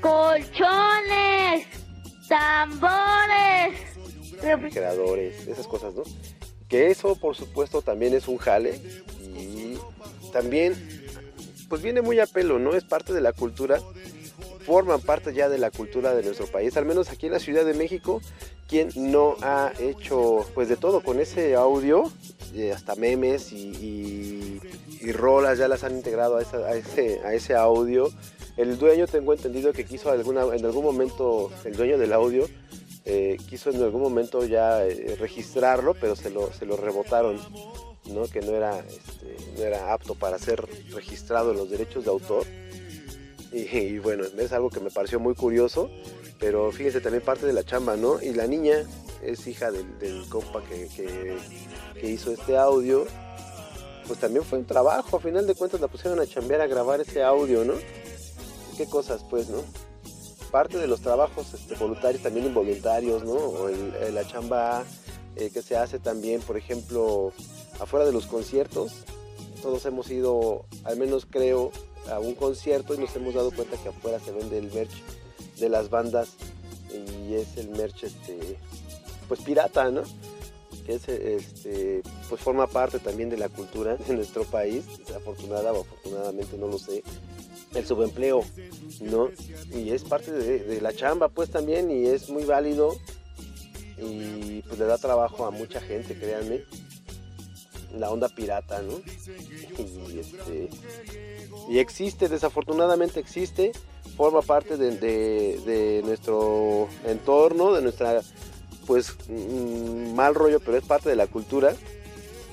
colchones, 0.00 1.66
tambores. 2.28 3.80
refrigeradores, 4.40 5.48
esas 5.48 5.66
cosas, 5.66 5.94
¿no? 5.94 6.04
Que 6.68 6.90
eso, 6.92 7.16
por 7.16 7.34
supuesto, 7.34 7.82
también 7.82 8.14
es 8.14 8.28
un 8.28 8.38
jale 8.38 8.80
y 9.36 9.76
también, 10.34 10.74
pues 11.68 11.82
viene 11.82 12.02
muy 12.02 12.18
a 12.20 12.26
pelo, 12.26 12.58
¿no? 12.58 12.74
Es 12.74 12.84
parte 12.84 13.12
de 13.12 13.20
la 13.20 13.32
cultura, 13.32 13.80
forman 14.66 15.00
parte 15.00 15.32
ya 15.34 15.48
de 15.48 15.58
la 15.58 15.70
cultura 15.70 16.14
de 16.14 16.22
nuestro 16.22 16.46
país, 16.46 16.76
al 16.76 16.84
menos 16.86 17.10
aquí 17.10 17.26
en 17.26 17.32
la 17.32 17.38
Ciudad 17.40 17.64
de 17.64 17.74
México, 17.74 18.20
quien 18.68 18.90
no 18.96 19.36
ha 19.42 19.72
hecho, 19.78 20.46
pues 20.54 20.68
de 20.68 20.76
todo 20.76 21.02
con 21.02 21.20
ese 21.20 21.54
audio, 21.54 22.10
eh, 22.54 22.72
hasta 22.72 22.94
memes 22.94 23.52
y, 23.52 24.60
y- 25.00 25.12
rolas 25.12 25.58
ya 25.58 25.68
las 25.68 25.84
han 25.84 25.94
integrado 25.96 26.38
a, 26.38 26.42
esa- 26.42 26.66
a 26.66 26.74
ese, 26.74 27.20
a 27.24 27.34
ese 27.34 27.54
audio. 27.54 28.08
El 28.56 28.78
dueño, 28.78 29.06
tengo 29.06 29.34
entendido 29.34 29.72
que 29.74 29.84
quiso 29.84 30.10
alguna, 30.10 30.44
en 30.54 30.64
algún 30.64 30.82
momento, 30.84 31.50
el 31.64 31.76
dueño 31.76 31.98
del 31.98 32.12
audio, 32.14 32.48
eh, 33.04 33.36
quiso 33.50 33.68
en 33.70 33.82
algún 33.82 34.00
momento 34.00 34.46
ya 34.46 34.86
eh, 34.86 35.16
registrarlo, 35.20 35.92
pero 35.92 36.16
se 36.16 36.30
lo, 36.30 36.50
se 36.54 36.64
lo 36.64 36.78
rebotaron, 36.78 37.38
¿no? 38.06 38.24
que 38.28 38.40
no 38.40 38.52
era, 38.52 38.78
este, 38.80 39.36
no 39.56 39.62
era 39.62 39.92
apto 39.92 40.14
para 40.14 40.38
ser 40.38 40.66
registrado 40.92 41.52
en 41.52 41.58
los 41.58 41.70
derechos 41.70 42.04
de 42.04 42.10
autor. 42.10 42.44
Y, 43.52 43.98
bueno, 43.98 44.24
es 44.24 44.52
algo 44.52 44.68
que 44.68 44.80
me 44.80 44.90
pareció 44.90 45.20
muy 45.20 45.34
curioso, 45.34 45.88
pero 46.40 46.72
fíjense 46.72 47.00
también 47.00 47.22
parte 47.22 47.46
de 47.46 47.52
la 47.52 47.62
chamba, 47.62 47.96
¿no? 47.96 48.20
Y 48.20 48.32
la 48.32 48.46
niña 48.48 48.84
es 49.22 49.46
hija 49.46 49.70
del, 49.70 50.28
compa 50.28 50.62
que, 50.64 50.88
que- 50.88 51.38
hizo 52.06 52.32
este 52.32 52.56
audio, 52.56 53.06
pues 54.08 54.18
también 54.18 54.44
fue 54.44 54.58
un 54.58 54.66
trabajo, 54.66 55.16
a 55.16 55.20
final 55.20 55.46
de 55.46 55.54
cuentas 55.54 55.80
la 55.80 55.86
pusieron 55.88 56.18
a 56.20 56.26
chambear 56.26 56.60
a 56.60 56.66
grabar 56.66 57.00
ese 57.00 57.22
audio, 57.22 57.64
¿no? 57.64 57.74
Qué 58.76 58.86
cosas, 58.86 59.24
pues, 59.30 59.48
¿no? 59.48 59.62
parte 60.54 60.78
de 60.78 60.86
los 60.86 61.00
trabajos 61.00 61.52
este, 61.52 61.74
voluntarios, 61.74 62.22
también 62.22 62.46
involuntarios, 62.46 63.24
¿no? 63.24 63.32
O 63.32 63.68
la 64.12 64.24
chamba 64.24 64.84
eh, 65.34 65.50
que 65.52 65.62
se 65.62 65.76
hace 65.76 65.98
también, 65.98 66.40
por 66.42 66.56
ejemplo, 66.56 67.32
afuera 67.80 68.06
de 68.06 68.12
los 68.12 68.26
conciertos. 68.26 68.92
Todos 69.62 69.86
hemos 69.86 70.10
ido, 70.10 70.66
al 70.84 70.96
menos 70.96 71.26
creo, 71.28 71.72
a 72.10 72.18
un 72.18 72.34
concierto 72.34 72.94
y 72.94 72.98
nos 72.98 73.14
hemos 73.16 73.34
dado 73.34 73.50
cuenta 73.50 73.76
que 73.76 73.88
afuera 73.88 74.20
se 74.20 74.32
vende 74.32 74.58
el 74.58 74.70
merch 74.72 75.02
de 75.58 75.68
las 75.68 75.88
bandas 75.90 76.30
y 76.92 77.34
es 77.34 77.56
el 77.56 77.70
merch, 77.70 78.04
este, 78.04 78.58
pues 79.28 79.40
pirata, 79.40 79.90
¿no? 79.90 80.02
Que 80.84 80.94
es, 80.94 81.08
este, 81.08 82.02
pues 82.28 82.40
forma 82.40 82.66
parte 82.66 82.98
también 82.98 83.30
de 83.30 83.38
la 83.38 83.48
cultura 83.48 83.96
de 83.96 84.14
nuestro 84.14 84.44
país, 84.44 84.84
desafortunada 84.98 85.72
o 85.72 85.80
afortunadamente, 85.80 86.58
no 86.58 86.68
lo 86.68 86.78
sé 86.78 87.02
el 87.74 87.86
subempleo, 87.86 88.44
¿no? 89.00 89.30
Y 89.74 89.90
es 89.90 90.04
parte 90.04 90.30
de, 90.30 90.60
de 90.60 90.80
la 90.80 90.92
chamba, 90.92 91.28
pues 91.28 91.50
también, 91.50 91.90
y 91.90 92.06
es 92.06 92.28
muy 92.28 92.44
válido 92.44 92.96
y 93.98 94.62
pues 94.62 94.78
le 94.78 94.86
da 94.86 94.98
trabajo 94.98 95.46
a 95.46 95.50
mucha 95.50 95.80
gente, 95.80 96.16
créanme. 96.16 96.62
La 97.98 98.10
onda 98.10 98.28
pirata, 98.28 98.82
¿no? 98.82 99.00
Y, 100.12 100.18
este, 100.18 100.68
y 101.68 101.78
existe, 101.78 102.28
desafortunadamente 102.28 103.20
existe, 103.20 103.72
forma 104.16 104.42
parte 104.42 104.76
de, 104.76 106.02
nuestro 106.04 106.88
entorno, 107.06 107.72
de 107.72 107.82
nuestra, 107.82 108.20
pues, 108.86 109.14
mm, 109.28 110.14
mal 110.14 110.34
rollo, 110.34 110.60
pero 110.60 110.76
es 110.76 110.84
parte 110.84 111.08
de 111.08 111.16
la 111.16 111.26
cultura 111.26 111.74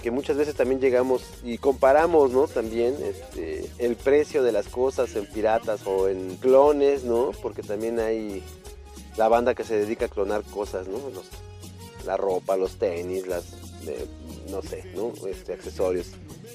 que 0.02 0.12
muchas 0.12 0.36
veces 0.36 0.56
también 0.56 0.82
llegamos 0.82 1.22
y 1.44 1.58
comparamos, 1.58 2.32
¿no? 2.32 2.48
También 2.48 2.96
este, 3.04 3.70
el 3.78 3.96
precio 3.96 4.42
de 4.44 4.52
las 4.52 4.68
cosas 4.68 5.16
en 5.16 5.28
piratas 5.28 5.86
o 5.86 6.10
en 6.10 6.38
clones, 6.38 7.04
¿no? 7.04 7.32
Porque 7.42 7.62
también 7.62 8.00
hay 8.00 8.44
la 9.16 9.28
banda 9.28 9.54
que 9.54 9.64
se 9.64 9.76
dedica 9.76 10.06
a 10.06 10.10
clonar 10.10 10.44
cosas, 10.44 10.88
¿no? 10.88 10.98
La 12.06 12.18
ropa, 12.18 12.58
los 12.58 12.78
tenis, 12.78 13.28
las, 13.28 13.54
eh, 13.88 14.08
no 14.52 14.62
sé, 14.62 14.84
¿no? 14.96 15.14
Este, 15.28 15.54
accesorios. 15.54 16.12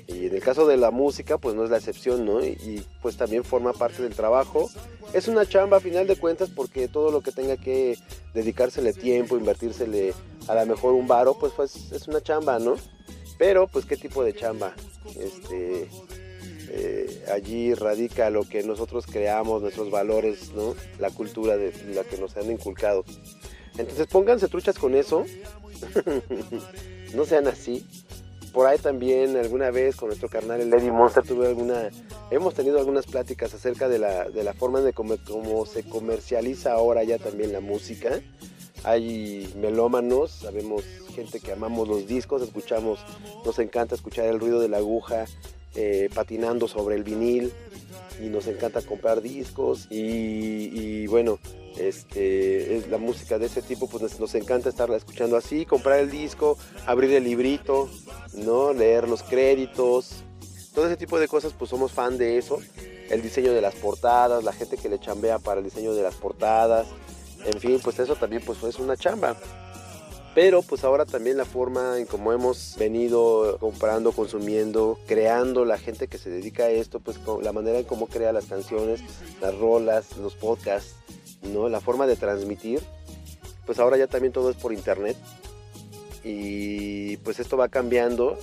Y 0.06 0.26
en 0.26 0.34
el 0.34 0.42
caso 0.42 0.66
de 0.66 0.76
la 0.76 0.90
música, 0.90 1.38
pues 1.38 1.54
no 1.54 1.64
es 1.64 1.70
la 1.70 1.78
excepción, 1.78 2.24
¿no? 2.24 2.44
Y, 2.44 2.84
pues 3.02 3.16
también 3.16 3.42
forma 3.42 3.72
parte 3.72 4.02
del 4.02 4.14
trabajo. 4.14 4.70
Es 5.12 5.28
una 5.28 5.46
chamba 5.46 5.78
a 5.78 5.80
final 5.80 6.06
de 6.06 6.16
cuentas 6.16 6.50
porque 6.54 6.88
todo 6.88 7.10
lo 7.10 7.22
que 7.22 7.32
tenga 7.32 7.56
que 7.56 7.98
dedicársele 8.34 8.92
tiempo, 8.92 9.36
invertírsele 9.36 10.14
a 10.48 10.54
lo 10.54 10.66
mejor 10.66 10.94
un 10.94 11.08
varo, 11.08 11.34
pues, 11.38 11.52
pues 11.56 11.92
es 11.92 12.06
una 12.06 12.20
chamba, 12.20 12.58
¿no? 12.58 12.76
Pero, 13.38 13.66
pues, 13.66 13.84
¿qué 13.84 13.96
tipo 13.96 14.22
de 14.22 14.34
chamba? 14.34 14.74
Este, 15.18 15.88
eh, 16.70 17.24
allí 17.32 17.74
radica 17.74 18.30
lo 18.30 18.48
que 18.48 18.62
nosotros 18.62 19.06
creamos, 19.06 19.62
nuestros 19.62 19.90
valores, 19.90 20.52
¿no? 20.52 20.74
La 20.98 21.10
cultura 21.10 21.56
de 21.56 21.72
la 21.94 22.04
que 22.04 22.18
nos 22.18 22.36
han 22.36 22.50
inculcado. 22.50 23.04
Entonces, 23.78 24.06
pónganse 24.06 24.48
truchas 24.48 24.78
con 24.78 24.94
eso. 24.94 25.24
no 27.16 27.24
sean 27.24 27.48
así. 27.48 27.86
Por 28.52 28.66
ahí 28.66 28.78
también 28.78 29.36
alguna 29.36 29.70
vez 29.70 29.96
con 29.96 30.08
nuestro 30.08 30.28
carnal 30.28 30.60
el 30.60 30.70
Lady 30.70 30.90
Monster 30.90 31.22
tuve 31.26 31.46
alguna, 31.46 31.90
hemos 32.30 32.54
tenido 32.54 32.78
algunas 32.78 33.06
pláticas 33.06 33.52
acerca 33.52 33.88
de 33.88 33.98
la, 33.98 34.30
de 34.30 34.44
la 34.44 34.54
forma 34.54 34.80
de 34.80 34.94
cómo, 34.94 35.66
se 35.66 35.82
comercializa 35.84 36.72
ahora 36.72 37.04
ya 37.04 37.18
también 37.18 37.52
la 37.52 37.60
música. 37.60 38.20
Hay 38.84 39.52
melómanos, 39.56 40.30
sabemos 40.30 40.84
gente 41.14 41.40
que 41.40 41.52
amamos 41.52 41.88
los 41.88 42.06
discos, 42.06 42.40
escuchamos, 42.42 43.00
nos 43.44 43.58
encanta 43.58 43.94
escuchar 43.94 44.26
el 44.26 44.38
ruido 44.38 44.60
de 44.60 44.68
la 44.68 44.78
aguja 44.78 45.26
eh, 45.76 46.08
patinando 46.14 46.68
sobre 46.68 46.96
el 46.96 47.04
vinil 47.04 47.52
y 48.20 48.28
nos 48.28 48.46
encanta 48.46 48.82
comprar 48.82 49.20
discos 49.20 49.86
y, 49.90 51.06
bueno, 51.06 51.38
este, 51.78 52.76
es 52.76 52.88
la 52.88 52.98
música 52.98 53.38
de 53.38 53.46
ese 53.46 53.62
tipo, 53.62 53.88
pues 53.88 54.02
nos, 54.02 54.18
nos 54.18 54.34
encanta 54.34 54.70
estarla 54.70 54.96
escuchando 54.96 55.36
así, 55.36 55.66
comprar 55.66 56.00
el 56.00 56.10
disco, 56.10 56.56
abrir 56.86 57.12
el 57.12 57.24
librito, 57.24 57.90
¿no? 58.34 58.72
leer 58.72 59.08
los 59.08 59.22
créditos, 59.22 60.24
todo 60.76 60.86
ese 60.86 60.96
tipo 60.98 61.18
de 61.18 61.26
cosas, 61.26 61.54
pues 61.58 61.70
somos 61.70 61.92
fan 61.92 62.18
de 62.18 62.36
eso. 62.36 62.58
El 63.08 63.22
diseño 63.22 63.52
de 63.54 63.62
las 63.62 63.74
portadas, 63.76 64.44
la 64.44 64.52
gente 64.52 64.76
que 64.76 64.90
le 64.90 64.98
chambea 64.98 65.38
para 65.38 65.60
el 65.60 65.64
diseño 65.64 65.94
de 65.94 66.02
las 66.02 66.16
portadas, 66.16 66.86
en 67.46 67.58
fin, 67.60 67.80
pues 67.82 67.98
eso 67.98 68.14
también 68.16 68.42
pues 68.44 68.62
es 68.62 68.78
una 68.78 68.94
chamba. 68.94 69.36
Pero 70.36 70.60
pues 70.60 70.84
ahora 70.84 71.06
también 71.06 71.38
la 71.38 71.46
forma 71.46 71.98
en 71.98 72.04
cómo 72.04 72.30
hemos 72.30 72.76
venido 72.78 73.56
comprando, 73.58 74.12
consumiendo, 74.12 74.98
creando 75.06 75.64
la 75.64 75.78
gente 75.78 76.08
que 76.08 76.18
se 76.18 76.28
dedica 76.28 76.64
a 76.64 76.68
esto, 76.68 77.00
pues 77.00 77.18
la 77.40 77.54
manera 77.54 77.78
en 77.78 77.86
cómo 77.86 78.06
crea 78.06 78.34
las 78.34 78.44
canciones, 78.44 79.00
las 79.40 79.56
rolas, 79.56 80.18
los 80.18 80.34
podcasts, 80.34 80.94
¿no? 81.40 81.70
La 81.70 81.80
forma 81.80 82.06
de 82.06 82.16
transmitir, 82.16 82.82
pues 83.64 83.78
ahora 83.78 83.96
ya 83.96 84.08
también 84.08 84.30
todo 84.30 84.50
es 84.50 84.56
por 84.56 84.74
internet. 84.74 85.16
Y 86.22 87.16
pues 87.16 87.40
esto 87.40 87.56
va 87.56 87.70
cambiando. 87.70 88.36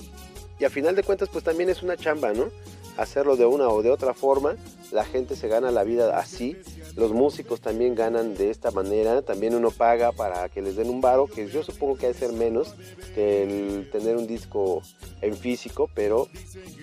Y 0.58 0.64
a 0.64 0.70
final 0.70 0.96
de 0.96 1.04
cuentas 1.04 1.28
pues 1.28 1.44
también 1.44 1.70
es 1.70 1.84
una 1.84 1.96
chamba, 1.96 2.32
¿no? 2.32 2.50
Hacerlo 2.96 3.36
de 3.36 3.46
una 3.46 3.68
o 3.68 3.84
de 3.84 3.92
otra 3.92 4.14
forma, 4.14 4.56
la 4.90 5.04
gente 5.04 5.36
se 5.36 5.46
gana 5.46 5.70
la 5.70 5.84
vida 5.84 6.18
así, 6.18 6.56
los 6.96 7.12
músicos 7.12 7.60
también 7.60 7.94
ganan 7.94 8.34
de 8.34 8.50
esta 8.50 8.70
manera, 8.70 9.22
también 9.22 9.54
uno 9.54 9.70
paga 9.70 10.12
para 10.12 10.48
que 10.48 10.62
les 10.62 10.76
den 10.76 10.90
un 10.90 11.00
varo, 11.00 11.26
que 11.26 11.48
yo 11.48 11.62
supongo 11.62 11.96
que 11.96 12.06
ha 12.06 12.08
de 12.08 12.14
ser 12.14 12.32
menos 12.32 12.74
que 13.14 13.42
el 13.42 13.90
tener 13.90 14.16
un 14.16 14.26
disco 14.26 14.82
en 15.20 15.36
físico, 15.36 15.90
pero 15.94 16.28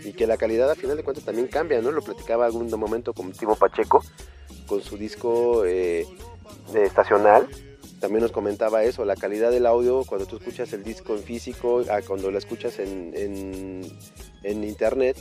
y 0.03 0.13
que 0.13 0.27
la 0.27 0.37
calidad 0.37 0.69
a 0.69 0.75
final 0.75 0.97
de 0.97 1.03
cuentas 1.03 1.25
también 1.25 1.47
cambia, 1.47 1.81
¿no? 1.81 1.91
Lo 1.91 2.01
platicaba 2.01 2.45
algún 2.45 2.69
momento 2.69 3.13
con 3.13 3.31
Timo 3.31 3.55
Pacheco, 3.55 4.03
con 4.67 4.81
su 4.81 4.97
disco 4.97 5.65
eh, 5.65 6.05
de 6.73 6.83
estacional, 6.83 7.47
también 8.01 8.23
nos 8.23 8.31
comentaba 8.31 8.83
eso, 8.83 9.05
la 9.05 9.15
calidad 9.15 9.51
del 9.51 9.67
audio 9.67 10.03
cuando 10.05 10.25
tú 10.25 10.37
escuchas 10.37 10.73
el 10.73 10.83
disco 10.83 11.15
en 11.15 11.21
físico, 11.21 11.83
a 11.87 12.01
cuando 12.01 12.31
lo 12.31 12.37
escuchas 12.39 12.79
en, 12.79 13.13
en, 14.43 14.63
internet, 14.63 15.17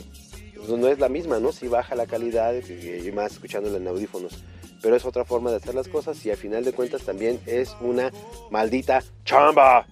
pues 0.55 0.67
no 0.67 0.87
es 0.87 0.97
la 0.97 1.07
misma, 1.07 1.39
¿no? 1.39 1.51
Sí 1.51 1.67
baja 1.67 1.93
la 1.93 2.07
calidad 2.07 2.55
y, 2.55 3.11
más 3.11 3.33
escuchándolo 3.33 3.77
en 3.77 3.87
audífonos. 3.87 4.43
Pero 4.81 4.95
es 4.95 5.05
otra 5.05 5.25
forma 5.25 5.51
de 5.51 5.57
hacer 5.57 5.75
las 5.75 5.87
cosas 5.87 6.25
y 6.25 6.31
al 6.31 6.37
final 6.37 6.63
de 6.63 6.73
cuentas 6.73 7.03
también 7.03 7.39
es 7.45 7.75
una 7.81 8.11
maldita 8.49 9.03
chamba. 9.25 9.85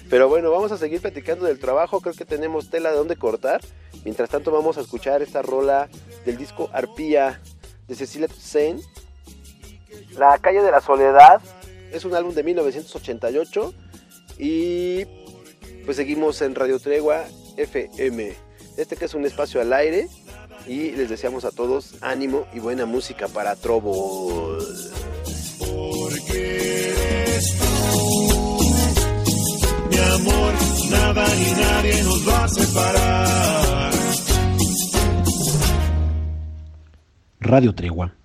Pero 0.08 0.28
bueno, 0.28 0.50
vamos 0.50 0.70
a 0.70 0.78
seguir 0.78 1.00
platicando 1.00 1.46
del 1.46 1.58
trabajo, 1.58 2.00
creo 2.00 2.14
que 2.14 2.24
tenemos 2.24 2.70
tela 2.70 2.90
de 2.90 2.96
dónde 2.96 3.16
cortar. 3.16 3.60
Mientras 4.04 4.30
tanto 4.30 4.52
vamos 4.52 4.78
a 4.78 4.80
escuchar 4.80 5.22
esta 5.22 5.42
rola 5.42 5.88
del 6.24 6.36
disco 6.36 6.70
Arpía 6.72 7.40
de 7.88 7.94
Cecilia 7.94 8.28
Toussaint. 8.28 8.80
La 10.16 10.38
calle 10.38 10.62
de 10.62 10.70
la 10.70 10.80
soledad 10.80 11.40
es 11.92 12.04
un 12.04 12.14
álbum 12.14 12.34
de 12.34 12.42
1988 12.44 13.74
y 14.38 15.04
pues 15.84 15.96
seguimos 15.96 16.40
en 16.42 16.54
Radio 16.54 16.78
Tregua 16.78 17.24
FM. 17.56 18.34
Este 18.76 18.96
que 18.96 19.06
es 19.06 19.14
un 19.14 19.26
espacio 19.26 19.60
al 19.60 19.72
aire 19.72 20.08
y 20.68 20.92
les 20.92 21.08
deseamos 21.08 21.44
a 21.44 21.50
todos 21.50 21.94
ánimo 22.02 22.46
y 22.52 22.60
buena 22.60 22.84
música 22.86 23.26
para 23.26 23.56
Trovo. 23.56 24.58
Porque 25.58 26.90
eres 26.90 27.58
tú, 27.58 28.58
mi 29.90 29.96
amor, 29.96 30.54
nada 30.90 31.26
ni 31.34 31.50
nadie 31.60 32.02
nos 32.04 32.28
va 32.28 32.44
a 32.44 32.48
separar. 32.48 33.92
Radio 37.40 37.74
Tregua. 37.74 38.17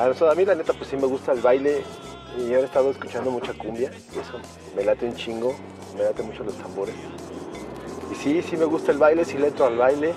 A 0.00 0.34
mí 0.34 0.44
la 0.44 0.54
neta 0.54 0.72
pues 0.72 0.90
sí 0.90 0.96
me 0.96 1.06
gusta 1.06 1.32
el 1.32 1.40
baile 1.40 1.82
y 2.38 2.46
ahora 2.48 2.60
he 2.60 2.64
estado 2.64 2.90
escuchando 2.90 3.30
mucha 3.30 3.52
cumbia 3.52 3.90
y 4.14 4.18
eso 4.18 4.38
me 4.76 4.84
late 4.84 5.06
un 5.06 5.16
chingo, 5.16 5.54
me 5.96 6.04
late 6.04 6.22
mucho 6.22 6.44
los 6.44 6.54
tambores. 6.54 6.94
Y 8.12 8.14
sí, 8.14 8.42
sí 8.42 8.56
me 8.56 8.64
gusta 8.64 8.92
el 8.92 8.98
baile, 8.98 9.24
sí 9.24 9.36
le 9.36 9.48
entro 9.48 9.66
al 9.66 9.76
baile. 9.76 10.14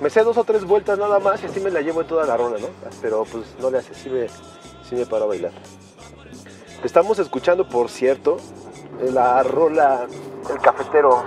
Me 0.00 0.10
sé 0.10 0.24
dos 0.24 0.36
o 0.36 0.44
tres 0.44 0.64
vueltas 0.64 0.98
nada 0.98 1.18
más 1.20 1.42
y 1.42 1.46
así 1.46 1.60
me 1.60 1.70
la 1.70 1.80
llevo 1.80 2.00
en 2.00 2.06
toda 2.08 2.26
la 2.26 2.36
rola, 2.36 2.58
¿no? 2.58 2.68
Pero 3.00 3.24
pues 3.24 3.44
no 3.60 3.70
le 3.70 3.78
hace, 3.78 3.94
sí 3.94 4.08
me, 4.08 4.28
sí 4.28 4.94
me 4.94 5.06
paro 5.06 5.24
a 5.24 5.28
bailar. 5.28 5.52
Estamos 6.82 7.18
escuchando, 7.18 7.68
por 7.68 7.90
cierto, 7.90 8.38
la 9.12 9.42
rola 9.42 10.06
El 10.50 10.58
Cafetero 10.60 11.22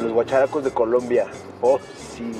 los 0.00 0.12
guacharacos 0.12 0.64
de 0.64 0.70
Colombia. 0.70 1.26
Oh, 1.60 1.78
sí. 2.16 2.32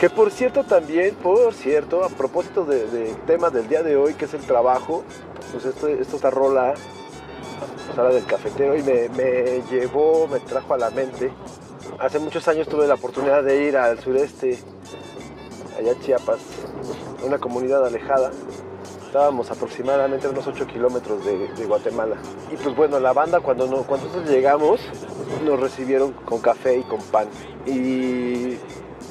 Que 0.00 0.08
por 0.08 0.30
cierto 0.30 0.64
también, 0.64 1.14
por 1.14 1.52
cierto, 1.52 2.02
a 2.02 2.08
propósito 2.08 2.64
del 2.64 2.90
de 2.90 3.14
tema 3.26 3.50
del 3.50 3.68
día 3.68 3.82
de 3.82 3.96
hoy, 3.96 4.14
que 4.14 4.24
es 4.24 4.32
el 4.32 4.40
trabajo, 4.40 5.04
pues 5.52 5.66
esto, 5.66 5.88
esto 5.88 6.16
esta 6.16 6.30
rola, 6.30 6.72
habla 7.94 8.14
del 8.14 8.24
cafetero 8.24 8.78
y 8.78 8.82
me, 8.82 9.10
me 9.10 9.60
llevó, 9.70 10.26
me 10.26 10.40
trajo 10.40 10.72
a 10.72 10.78
la 10.78 10.88
mente. 10.88 11.30
Hace 11.98 12.18
muchos 12.18 12.48
años 12.48 12.66
tuve 12.66 12.86
la 12.86 12.94
oportunidad 12.94 13.44
de 13.44 13.62
ir 13.62 13.76
al 13.76 14.00
sureste, 14.00 14.58
allá 15.78 15.92
en 15.92 16.00
Chiapas, 16.00 16.40
una 17.22 17.36
comunidad 17.36 17.84
alejada. 17.84 18.30
Estábamos 19.04 19.50
aproximadamente 19.50 20.26
a 20.26 20.30
unos 20.30 20.46
8 20.46 20.66
kilómetros 20.66 21.22
de, 21.26 21.48
de 21.48 21.66
Guatemala. 21.66 22.16
Y 22.50 22.56
pues 22.56 22.74
bueno, 22.74 23.00
la 23.00 23.12
banda 23.12 23.40
cuando, 23.40 23.66
no, 23.66 23.82
cuando 23.82 24.06
nosotros 24.06 24.30
llegamos 24.30 24.80
nos 25.44 25.60
recibieron 25.60 26.12
con 26.12 26.40
café 26.40 26.78
y 26.78 26.84
con 26.84 27.02
pan. 27.02 27.28
Y 27.66 28.56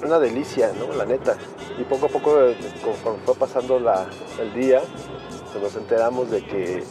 una 0.04 0.20
delicia, 0.20 0.72
¿no? 0.78 0.93
La 0.95 1.06
neta. 1.06 1.36
Y 1.78 1.84
poco 1.84 2.08
a 2.08 2.10
poco, 2.10 2.41
eh, 2.41 2.58
conforme 2.84 3.20
fue 3.26 3.36
pasando 3.36 3.80
la- 3.80 4.08
el 4.39 4.54
día, 4.54 4.82
pues 5.52 5.64
nos 5.64 5.76
enteramos 5.76 6.30
de 6.32 6.45
que 6.45 6.84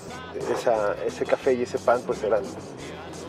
esa- 0.52 0.94
ese 1.04 1.24
café 1.24 1.54
y 1.54 1.62
ese 1.62 1.78
pan 1.78 2.00
pues 2.06 2.22
eran, 2.22 2.42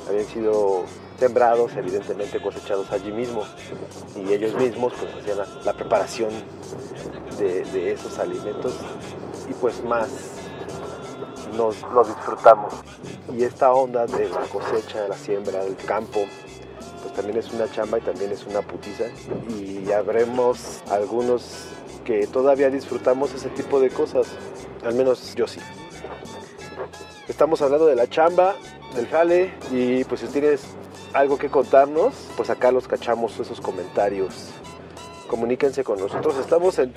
habían 0.08 0.26
sido 0.26 0.84
sembrados, 1.20 1.72
evidentemente 1.76 2.42
cosechados 2.42 2.92
allí 2.92 3.12
mismo. 3.12 3.44
Y 4.16 4.32
ellos 4.34 4.54
mismos 4.56 4.94
pues 5.00 5.14
hacían 5.16 5.38
la, 5.66 5.74
preparación 5.74 6.30
de, 7.38 7.64
de 7.66 7.94
esos 7.94 8.18
alimentos 8.20 8.74
y 9.50 9.54
pues 9.54 9.84
más 9.84 10.08
nos 11.56 11.82
lo 11.94 12.04
disfrutamos. 12.04 12.74
Y 13.34 13.44
esta 13.44 13.72
onda 13.74 14.06
de 14.06 14.30
la 14.30 14.42
cosecha, 14.42 15.08
la 15.08 15.16
siembra, 15.16 15.64
del 15.64 15.76
campo, 15.76 16.22
pues 17.02 17.14
también 17.14 17.38
es 17.38 17.52
una 17.52 17.70
chamba 17.72 17.98
y 18.00 18.02
también 18.02 18.32
es 18.32 18.46
una 18.46 18.62
putiza. 18.62 19.06
Y 19.50 19.92
habremos 19.92 20.82
algunos 20.90 21.66
que 22.06 22.28
todavía 22.28 22.70
disfrutamos 22.70 23.34
ese 23.34 23.50
tipo 23.50 23.80
de 23.80 23.90
cosas. 23.90 24.28
Al 24.84 24.96
menos 24.96 25.36
yo 25.36 25.48
sí. 25.48 25.60
Estamos 27.28 27.62
hablando 27.62 27.86
de 27.86 27.96
la 27.96 28.10
chamba, 28.10 28.56
del 28.96 29.08
jale 29.08 29.54
y 29.72 30.04
pues 30.06 30.22
si 30.22 30.28
tienes 30.28 30.64
algo 31.14 31.38
que 31.38 31.50
contarnos, 31.50 32.14
pues 32.36 32.50
acá 32.50 32.72
los 32.72 32.88
cachamos 32.88 33.40
esos 33.40 33.62
comentarios. 33.62 34.50
Comuníquense 35.28 35.84
con 35.84 36.00
nosotros. 36.00 36.38
Estamos 36.38 36.80
en 36.80 36.92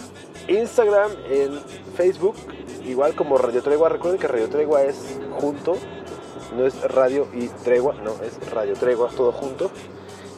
Instagram, 0.48 1.11
en 1.28 1.61
Facebook, 1.96 2.34
igual 2.84 3.14
como 3.14 3.36
Radio 3.36 3.62
Tregua. 3.62 3.90
Recuerden 3.90 4.18
que 4.18 4.28
Radio 4.28 4.48
Tregua 4.48 4.82
es 4.82 4.96
junto, 5.38 5.76
no 6.57 6.66
es 6.66 6.80
Radio 6.90 7.26
y 7.32 7.48
Tregua, 7.48 7.94
no, 7.94 8.12
es 8.22 8.50
Radio 8.50 8.74
Tregua, 8.74 9.09
todo 9.16 9.32
junto. 9.32 9.70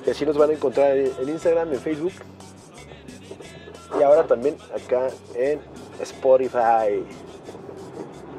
Y 0.07 0.11
así 0.11 0.27
nos 0.27 0.37
van 0.37 0.51
a 0.51 0.53
encontrar 0.53 0.97
en 0.97 1.29
Instagram, 1.29 1.73
en 1.73 1.81
Facebook. 1.81 2.12
Y 3.99 4.03
ahora 4.03 4.25
también 4.25 4.57
acá 4.75 5.09
en 5.35 5.61
Spotify. 6.01 7.05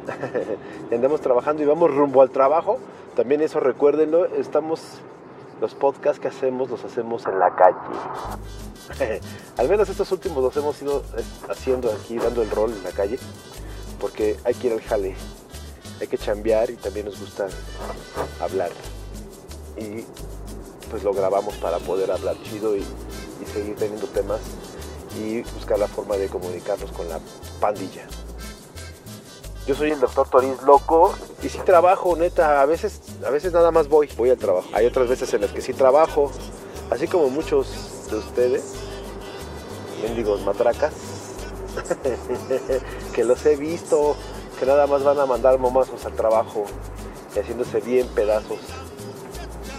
Andamos 0.92 1.22
trabajando 1.22 1.64
y 1.64 1.66
vamos 1.66 1.94
rumbo 1.94 2.22
al 2.22 2.30
trabajo. 2.30 2.80
También 3.16 3.42
eso 3.42 3.60
recuérdenlo, 3.60 4.26
estamos, 4.26 4.82
los 5.62 5.74
podcasts 5.74 6.20
que 6.20 6.28
hacemos 6.28 6.70
los 6.70 6.84
hacemos 6.84 7.26
en 7.26 7.40
la 7.40 7.56
calle. 7.56 9.22
Al 9.58 9.70
menos 9.70 9.90
estos 9.90 10.12
últimos 10.12 10.44
los 10.44 10.56
hemos 10.58 10.82
ido 10.82 11.02
eh, 11.18 11.24
haciendo 11.50 11.92
aquí, 11.92 12.18
dando 12.18 12.42
el 12.42 12.52
rol 12.52 12.74
en 12.74 12.84
la 12.84 12.92
calle, 12.92 13.18
porque 14.00 14.38
hay 14.44 14.54
que 14.54 14.68
ir 14.68 14.74
al 14.74 14.82
jale, 14.82 15.16
hay 16.00 16.08
que 16.08 16.18
chambear 16.18 16.70
y 16.70 16.76
también 16.76 17.06
nos 17.06 17.20
gusta 17.20 17.48
hablar. 18.40 18.72
Y 19.78 20.06
pues 20.90 21.04
lo 21.04 21.14
grabamos 21.14 21.56
para 21.56 21.80
poder 21.80 22.12
hablar 22.12 22.36
chido 22.44 22.76
y, 22.76 22.82
y 22.82 23.46
seguir 23.54 23.76
teniendo 23.76 24.08
temas 24.08 24.40
y 25.18 25.42
buscar 25.42 25.80
la 25.80 25.88
forma 25.88 26.18
de 26.18 26.28
comunicarnos 26.28 26.92
con 26.92 27.08
la 27.10 27.20
pandilla. 27.60 28.06
Yo 29.66 29.74
soy 29.74 29.92
el 29.92 30.00
doctor 30.00 30.30
Toriz 30.30 30.62
Loco 30.62 31.16
y 31.42 31.50
sí 31.50 31.58
trabajo, 31.66 32.16
neta, 32.16 32.62
a 32.62 32.66
veces, 32.66 33.02
a 33.26 33.32
veces 33.32 33.52
nada 33.52 33.72
más 33.72 33.88
voy, 33.88 34.08
voy 34.16 34.30
al 34.30 34.38
trabajo. 34.38 34.68
Hay 34.74 34.86
otras 34.86 35.10
veces 35.10 35.34
en 35.34 35.42
las 35.42 35.52
que 35.52 35.62
sí 35.62 35.74
trabajo, 35.74 36.32
así 36.92 37.08
como 37.08 37.30
muchos 37.30 38.08
de 38.12 38.18
ustedes, 38.18 38.74
mendigos 40.04 40.42
matracas, 40.46 40.94
que 43.14 43.24
los 43.24 43.44
he 43.48 43.56
visto, 43.56 44.16
que 44.56 44.66
nada 44.66 44.88
más 44.88 45.04
van 45.04 45.20
a 45.20 45.26
mandar 45.26 45.58
momazos 45.60 46.06
al 46.06 46.14
trabajo 46.14 46.66
y 47.36 47.40
haciéndose 47.40 47.80
bien 47.82 48.08
pedazos. 48.08 48.60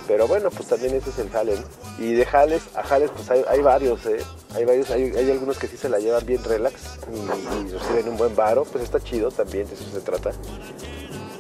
Pero 0.07 0.29
bueno, 0.29 0.51
pues 0.51 0.69
también 0.69 0.95
ese 0.95 1.11
es 1.11 1.19
el 1.19 1.31
jale. 1.31 1.57
Y 1.99 2.13
de 2.13 2.25
jales 2.25 2.63
a 2.75 2.83
jales, 2.83 3.11
pues 3.15 3.31
hay, 3.31 3.45
hay 3.49 3.61
varios, 3.61 4.05
¿eh? 4.07 4.19
Hay 4.55 4.65
varios, 4.65 4.91
hay, 4.91 5.13
algunos 5.31 5.59
que 5.59 5.67
sí 5.67 5.77
se 5.77 5.89
la 5.89 5.99
llevan 5.99 6.25
bien 6.25 6.43
relax 6.45 6.75
y, 7.13 7.71
reciben 7.71 8.09
un 8.11 8.17
buen 8.17 8.37
varo, 8.37 8.65
pues 8.65 8.85
está 8.85 9.01
chido 9.01 9.31
también, 9.31 9.67
de 9.69 9.75
eso 9.75 9.85
se 9.93 10.01
trata. 10.01 10.33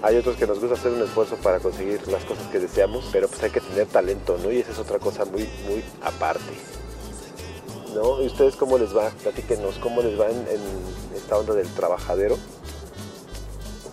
Hay 0.03 0.16
otros 0.16 0.37
que 0.37 0.47
nos 0.47 0.61
gusta 0.61 0.74
hacer 0.74 0.93
un 0.93 1.03
esfuerzo 1.03 1.37
para 1.37 1.59
conseguir 1.61 2.07
las 2.09 2.24
cosas 2.24 2.47
que 2.49 2.59
deseamos, 2.59 3.09
pero 3.12 3.28
pues 3.28 3.43
hay 3.43 3.51
que 3.51 3.61
tener 3.61 3.87
talento, 3.87 4.39
¿no? 4.43 4.51
Y 4.51 4.59
esa 4.59 4.72
es 4.72 4.78
otra 4.78 4.99
cosa 4.99 5.24
muy, 5.24 5.49
muy 5.66 5.84
aparte. 6.03 6.53
¿No? 7.95 8.22
¿Y 8.22 8.26
ustedes 8.26 8.57
cómo 8.57 8.76
les 8.76 8.95
va? 8.95 9.09
Platíquenos, 9.22 9.76
¿cómo 9.78 10.03
les 10.03 10.20
va 10.20 10.28
en 10.28 10.47
esta 11.16 11.39
onda 11.39 11.55
del 11.55 11.68
trabajadero? 11.68 12.37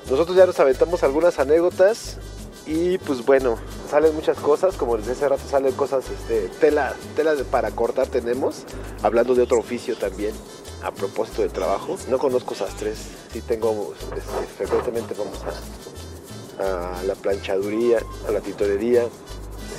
Nosotros 0.09 0.35
ya 0.35 0.45
nos 0.45 0.59
aventamos 0.59 1.03
algunas 1.03 1.39
anécdotas 1.39 2.17
y 2.65 2.97
pues 2.99 3.25
bueno, 3.25 3.57
salen 3.89 4.13
muchas 4.15 4.37
cosas, 4.37 4.75
como 4.75 4.97
les 4.97 5.05
decía 5.05 5.27
hace 5.27 5.35
rato 5.35 5.49
salen 5.49 5.73
cosas, 5.73 6.05
este, 6.09 6.47
tela, 6.59 6.93
tela 7.15 7.35
para 7.49 7.71
cortar 7.71 8.07
tenemos, 8.07 8.63
hablando 9.01 9.35
de 9.35 9.43
otro 9.43 9.59
oficio 9.59 9.95
también, 9.95 10.33
a 10.81 10.91
propósito 10.91 11.41
del 11.41 11.51
trabajo. 11.51 11.97
No 12.09 12.17
conozco 12.19 12.55
sastres, 12.55 12.99
sí 13.31 13.41
tengo, 13.41 13.93
este, 14.15 14.21
frecuentemente 14.57 15.13
vamos 15.17 15.39
a, 16.59 16.99
a 16.99 17.03
la 17.03 17.15
planchaduría, 17.15 17.99
a 18.27 18.31
la 18.31 18.39
tintorería, 18.39 19.05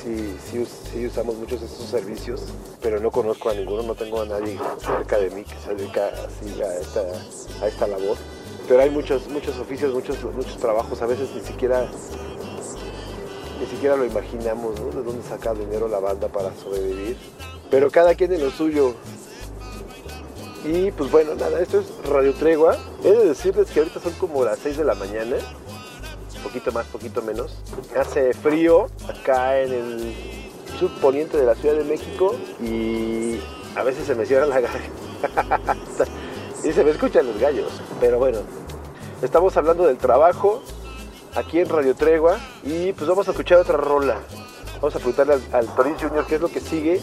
sí, 0.02 0.36
sí, 0.50 0.66
sí 0.92 1.06
usamos 1.06 1.36
muchos 1.36 1.60
de 1.60 1.66
estos 1.66 1.86
servicios, 1.86 2.42
pero 2.82 3.00
no 3.00 3.10
conozco 3.10 3.48
a 3.50 3.54
ninguno, 3.54 3.82
no 3.82 3.94
tengo 3.94 4.20
a 4.20 4.26
nadie 4.26 4.58
cerca 4.78 5.18
de 5.18 5.30
mí 5.30 5.44
que 5.44 5.54
se 5.64 5.74
dedica 5.74 6.08
así 6.08 6.60
a 6.62 6.78
esta, 6.78 7.00
a 7.62 7.68
esta 7.68 7.86
labor. 7.86 8.16
Pero 8.68 8.80
hay 8.80 8.90
muchos, 8.90 9.28
muchos 9.28 9.58
oficios, 9.58 9.92
muchos, 9.92 10.22
muchos 10.24 10.56
trabajos, 10.56 11.00
a 11.02 11.06
veces 11.06 11.28
ni 11.34 11.42
siquiera 11.42 11.86
ni 13.60 13.66
siquiera 13.66 13.96
lo 13.96 14.04
imaginamos. 14.04 14.74
De 14.94 15.02
dónde 15.02 15.22
saca 15.28 15.54
dinero 15.54 15.88
la 15.88 15.98
banda 15.98 16.28
para 16.28 16.54
sobrevivir. 16.54 17.16
Pero 17.70 17.90
cada 17.90 18.14
quien 18.14 18.32
en 18.32 18.42
lo 18.42 18.50
suyo. 18.50 18.94
Y 20.64 20.90
pues 20.92 21.10
bueno, 21.10 21.34
nada, 21.34 21.60
esto 21.60 21.80
es 21.80 21.86
Radio 22.08 22.32
Tregua. 22.34 22.76
He 23.02 23.10
de 23.10 23.26
decirles 23.26 23.70
que 23.70 23.80
ahorita 23.80 24.00
son 24.00 24.12
como 24.14 24.44
las 24.44 24.58
6 24.60 24.78
de 24.78 24.84
la 24.84 24.94
mañana. 24.94 25.36
Poquito 26.42 26.72
más, 26.72 26.86
poquito 26.86 27.22
menos. 27.22 27.56
Hace 27.96 28.32
frío 28.34 28.88
acá 29.08 29.60
en 29.60 29.72
el 29.72 30.14
subponiente 30.78 31.36
de 31.36 31.44
la 31.44 31.54
Ciudad 31.54 31.76
de 31.76 31.84
México. 31.84 32.34
Y 32.62 33.40
a 33.76 33.82
veces 33.82 34.06
se 34.06 34.14
me 34.14 34.26
cierra 34.26 34.46
la 34.46 34.60
garganta. 34.60 36.06
Y 36.64 36.72
se 36.72 36.82
me 36.82 36.90
escuchan 36.90 37.26
los 37.26 37.38
gallos. 37.38 37.70
Pero 38.00 38.18
bueno, 38.18 38.38
estamos 39.22 39.56
hablando 39.56 39.86
del 39.86 39.98
trabajo 39.98 40.62
aquí 41.34 41.60
en 41.60 41.68
Radio 41.68 41.94
Tregua 41.94 42.38
y 42.64 42.92
pues 42.92 43.08
vamos 43.08 43.28
a 43.28 43.32
escuchar 43.32 43.58
otra 43.58 43.76
rola. 43.76 44.16
Vamos 44.76 44.96
a 44.96 44.98
preguntarle 44.98 45.34
al, 45.34 45.42
al 45.52 45.74
Torín 45.74 45.94
Junior 45.98 46.26
qué 46.26 46.36
es 46.36 46.40
lo 46.40 46.48
que 46.48 46.60
sigue. 46.60 47.00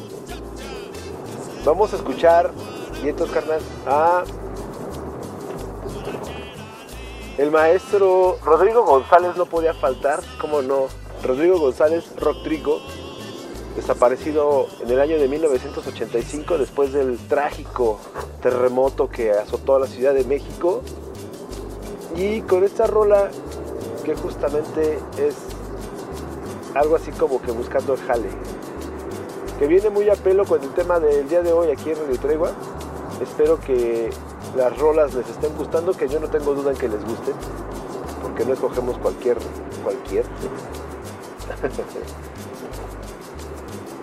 Vamos 1.64 1.94
a 1.94 1.98
escuchar, 1.98 2.52
y 3.04 3.10
entonces 3.10 3.36
carnal, 3.36 3.62
a 3.86 4.24
el 7.38 7.52
maestro 7.52 8.38
Rodrigo 8.44 8.84
González 8.84 9.36
no 9.38 9.46
podía 9.46 9.74
faltar, 9.74 10.22
cómo 10.40 10.62
no. 10.62 10.88
Rodrigo 11.24 11.60
González 11.60 12.04
Rodrigo, 12.18 12.82
desaparecido 13.76 14.68
en 14.82 14.90
el 14.90 15.00
año 15.00 15.18
de 15.18 15.28
1985 15.28 16.58
después 16.58 16.94
del 16.94 17.18
trágico 17.28 18.00
terremoto 18.42 19.10
que 19.10 19.32
azotó 19.32 19.76
a 19.76 19.80
la 19.80 19.88
Ciudad 19.88 20.14
de 20.14 20.24
México. 20.24 20.82
Y 22.16 22.42
con 22.42 22.64
esta 22.64 22.88
rola 22.88 23.30
que 24.04 24.16
justamente 24.16 25.00
es 25.18 25.36
algo 26.74 26.96
así 26.96 27.12
como 27.12 27.42
que 27.42 27.52
buscando 27.52 27.94
el 27.94 28.00
jale, 28.02 28.30
que 29.60 29.68
viene 29.68 29.90
muy 29.90 30.10
a 30.10 30.16
pelo 30.16 30.46
con 30.46 30.62
el 30.62 30.70
tema 30.70 31.00
del 31.00 31.28
día 31.30 31.42
de 31.42 31.54
hoy 31.54 31.70
aquí 31.70 31.92
en 31.92 31.98
Radio 31.98 32.20
Tregua. 32.20 32.52
Espero 33.22 33.60
que 33.60 34.10
las 34.56 34.78
rolas 34.78 35.14
les 35.14 35.30
estén 35.30 35.56
gustando, 35.56 35.94
que 35.94 36.08
yo 36.08 36.20
no 36.20 36.28
tengo 36.28 36.54
duda 36.54 36.72
en 36.72 36.78
que 36.78 36.90
les 36.90 37.04
gusten, 37.06 37.36
porque 38.22 38.46
no 38.46 38.54
escogemos 38.54 38.98
cualquier, 38.98 39.38
cualquier. 39.84 40.26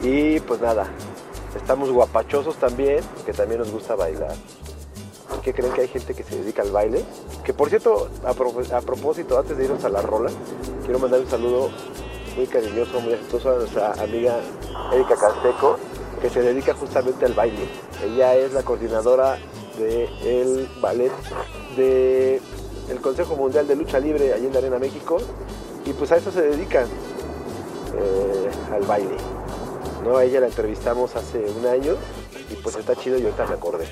y 0.03 0.40
pues 0.40 0.61
nada, 0.61 0.86
estamos 1.57 1.90
guapachosos 1.90 2.57
también, 2.57 3.01
que 3.26 3.32
también 3.32 3.61
nos 3.61 3.70
gusta 3.70 3.94
bailar. 3.94 4.34
¿Qué 5.42 5.53
creen 5.55 5.72
que 5.72 5.82
hay 5.82 5.88
gente 5.88 6.14
que 6.14 6.22
se 6.24 6.36
dedica 6.38 6.62
al 6.62 6.70
baile? 6.72 7.05
Que 7.44 7.53
por 7.53 7.68
cierto, 7.68 8.09
a, 8.24 8.32
pro- 8.34 8.53
a 8.72 8.80
propósito, 8.80 9.38
antes 9.38 9.57
de 9.57 9.64
irnos 9.64 9.84
a 9.84 9.88
la 9.88 10.03
rola, 10.03 10.30
quiero 10.84 10.99
mandar 10.99 11.20
un 11.20 11.28
saludo 11.28 11.70
muy 12.36 12.46
cariñoso, 12.46 13.01
muy 13.01 13.14
afectuoso 13.14 13.51
a 13.51 13.55
nuestra 13.59 13.92
amiga 13.92 14.36
Erika 14.92 15.16
Canseco, 15.16 15.76
que 16.20 16.28
se 16.30 16.42
dedica 16.42 16.74
justamente 16.74 17.24
al 17.24 17.32
baile. 17.34 17.68
Ella 18.05 18.34
es 18.36 18.53
la 18.53 18.62
coordinadora 18.62 19.38
del 19.78 20.68
ballet 20.80 21.12
del 21.76 23.01
Consejo 23.01 23.36
Mundial 23.36 23.66
de 23.68 23.76
Lucha 23.76 24.01
Libre 24.01 24.32
allí 24.32 24.46
en 24.46 24.53
la 24.53 24.59
Arena 24.59 24.78
México 24.78 25.18
y 25.84 25.92
pues 25.92 26.11
a 26.12 26.16
eso 26.16 26.32
se 26.32 26.42
dedican, 26.42 26.86
eh, 27.96 28.51
al 28.72 28.82
baile. 28.82 29.14
¿No? 30.05 30.16
A 30.16 30.24
ella 30.24 30.40
la 30.40 30.46
entrevistamos 30.46 31.16
hace 31.16 31.44
un 31.51 31.66
año 31.66 31.94
y 32.51 32.55
pues 32.57 32.76
está 32.76 32.94
chido 32.96 33.18
y 33.18 33.24
ahorita 33.24 33.46
me 33.46 33.55
acordé. 33.55 33.86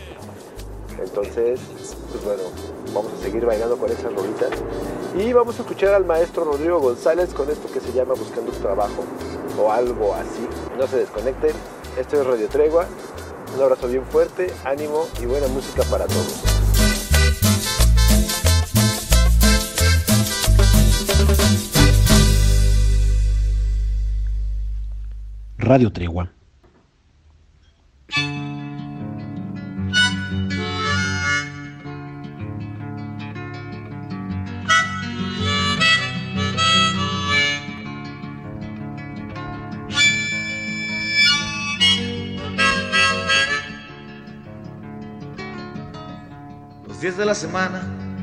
Entonces, 0.98 1.60
pues 2.10 2.24
bueno, 2.24 2.42
vamos 2.94 3.12
a 3.12 3.22
seguir 3.22 3.44
bailando 3.44 3.76
con 3.76 3.90
esas 3.90 4.12
rolitas. 4.14 4.50
Y 5.16 5.32
vamos 5.32 5.58
a 5.58 5.62
escuchar 5.62 5.94
al 5.94 6.04
maestro 6.04 6.44
Rodrigo 6.44 6.78
González 6.78 7.32
con 7.34 7.50
esto 7.50 7.70
que 7.72 7.80
se 7.80 7.92
llama 7.92 8.14
Buscando 8.14 8.50
un 8.50 8.58
Trabajo 8.58 9.04
o 9.60 9.70
algo 9.70 10.14
así. 10.14 10.46
No 10.78 10.86
se 10.86 10.98
desconecten. 10.98 11.52
Esto 11.98 12.20
es 12.20 12.26
Radio 12.26 12.48
Tregua. 12.48 12.86
Un 13.54 13.62
abrazo 13.62 13.88
bien 13.88 14.04
fuerte, 14.04 14.52
ánimo 14.64 15.06
y 15.20 15.26
buena 15.26 15.46
música 15.48 15.82
para 15.84 16.06
todos. 16.06 16.55
Radio 25.66 25.90
Tregua. 25.90 26.30
Los 46.86 47.00
días 47.00 47.16
de 47.16 47.24
la 47.26 47.34
semana 47.34 47.82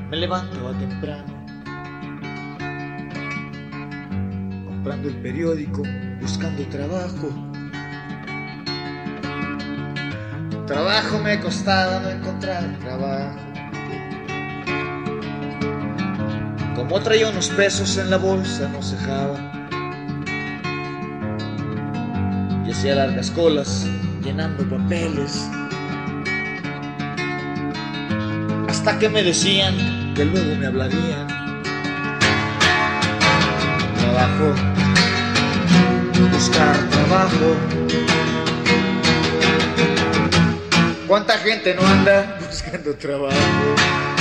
me 0.10 0.16
levanto 0.16 0.66
a 0.70 0.80
temprano, 0.80 1.26
comprando 4.66 5.10
el 5.10 5.16
periódico, 5.18 5.84
buscando 6.24 6.65
trabajo. 6.67 7.30
Trabajo 10.65 11.19
me 11.19 11.38
costaba 11.41 11.99
no 11.99 12.09
encontrar 12.09 12.63
trabajo. 12.80 13.39
Como 16.76 17.01
traía 17.01 17.30
unos 17.30 17.49
pesos 17.49 17.97
en 17.97 18.09
la 18.09 18.17
bolsa, 18.17 18.69
no 18.69 18.82
cejaba. 18.82 19.38
Y 22.65 22.71
hacía 22.71 22.95
largas 22.95 23.30
colas, 23.30 23.86
llenando 24.24 24.63
papeles. 24.69 25.45
Hasta 28.69 28.97
que 28.97 29.09
me 29.09 29.24
decían 29.24 30.13
que 30.15 30.24
luego 30.24 30.55
me 30.55 30.67
hablarían. 30.67 31.28
Trabajo, 33.97 34.82
buscar 36.44 36.89
trabajo. 36.89 37.56
¿Cuánta 41.08 41.38
gente 41.38 41.74
no 41.74 41.88
anda 41.88 42.38
buscando 42.46 42.94
trabajo? 42.96 44.12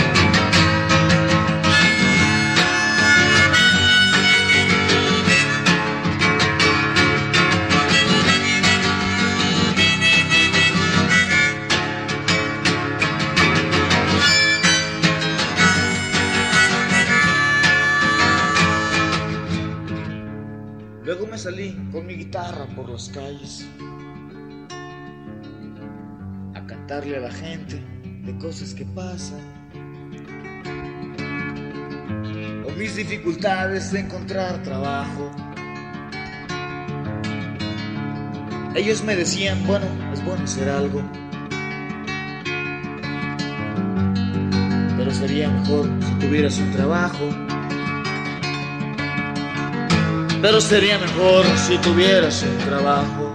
Me 21.33 21.39
salí 21.39 21.73
con 21.91 22.05
mi 22.05 22.13
guitarra 22.13 22.67
por 22.77 22.91
las 22.91 23.09
calles 23.09 23.67
a 26.55 26.67
cantarle 26.67 27.17
a 27.17 27.21
la 27.21 27.31
gente 27.33 27.83
de 28.23 28.37
cosas 28.37 28.75
que 28.75 28.85
pasan 28.85 29.41
o 32.67 32.71
mis 32.73 32.97
dificultades 32.97 33.93
de 33.93 34.01
encontrar 34.01 34.63
trabajo. 34.63 35.31
Ellos 38.75 39.03
me 39.03 39.17
decían, 39.17 39.67
bueno, 39.67 39.87
es 40.13 40.23
bueno 40.23 40.45
hacer 40.45 40.69
algo, 40.69 41.01
pero 44.99 45.11
sería 45.15 45.49
mejor 45.49 45.89
si 46.05 46.13
tuvieras 46.27 46.59
un 46.59 46.73
trabajo. 46.73 47.52
Pero 50.43 50.61
sería 50.61 50.99
mejor 50.99 51.47
si 51.57 51.79
tuvieras 51.79 52.43
un 52.43 52.59
trabajo. 52.59 53.33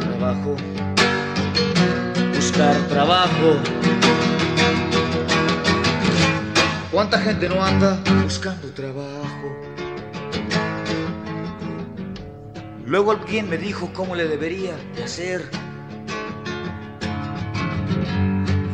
Trabajo. 0.00 0.56
Buscar 2.32 2.76
trabajo. 2.88 3.56
¿Cuánta 6.92 7.18
gente 7.18 7.48
no 7.48 7.64
anda 7.64 7.98
buscando 8.22 8.68
trabajo? 8.70 9.52
Luego 12.86 13.10
alguien 13.10 13.50
me 13.50 13.58
dijo 13.58 13.90
cómo 13.92 14.14
le 14.14 14.28
debería 14.28 14.76
de 14.94 15.02
hacer. 15.02 15.50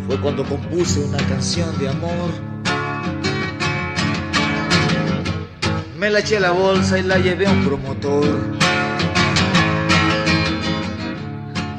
Fue 0.07 0.21
cuando 0.21 0.45
compuse 0.45 1.01
una 1.01 1.19
canción 1.29 1.79
de 1.79 1.89
amor. 1.89 2.58
Me 5.99 6.09
la 6.11 6.21
eché 6.21 6.39
la 6.39 6.53
bolsa 6.53 6.97
y 6.97 7.03
la 7.03 7.19
llevé 7.19 7.45
a 7.49 7.51
un 7.51 7.65
promotor. 7.65 8.25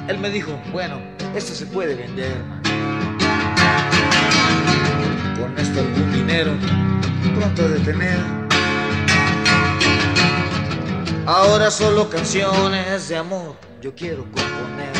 Él 0.09 0.20
me 0.20 0.30
dijo, 0.30 0.59
bueno, 0.74 0.99
esto 1.34 1.55
se 1.55 1.65
puede 1.65 1.95
vender. 1.95 2.36
Con 5.39 5.57
esto 5.57 5.80
algún 5.80 6.11
dinero 6.11 6.51
pronto 7.39 7.70
de 7.70 7.80
tener. 7.80 8.20
Ahora 11.26 11.72
solo 11.72 12.09
canciones 12.09 13.07
de 13.07 13.15
amor 13.15 13.55
yo 13.82 13.95
quiero 13.95 14.24
componer. 14.24 14.91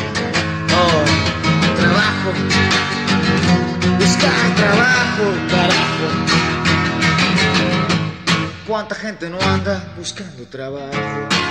Oh, 0.72 1.04
trabajo, 1.76 2.30
buscar 3.98 4.54
trabajo, 4.56 5.24
carajo. 5.50 6.59
¿Cuánta 8.70 8.94
gente 8.94 9.28
no 9.28 9.36
anda 9.40 9.82
buscando 9.96 10.46
trabajo? 10.46 11.49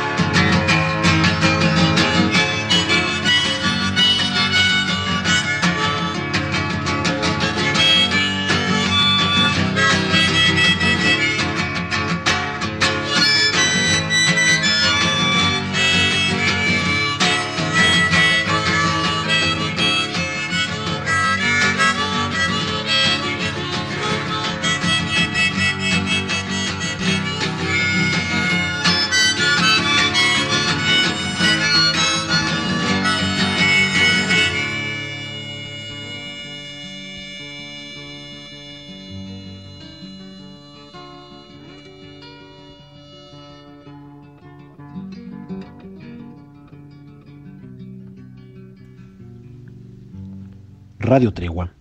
Radio 51.09 51.31
Tregua. 51.33 51.78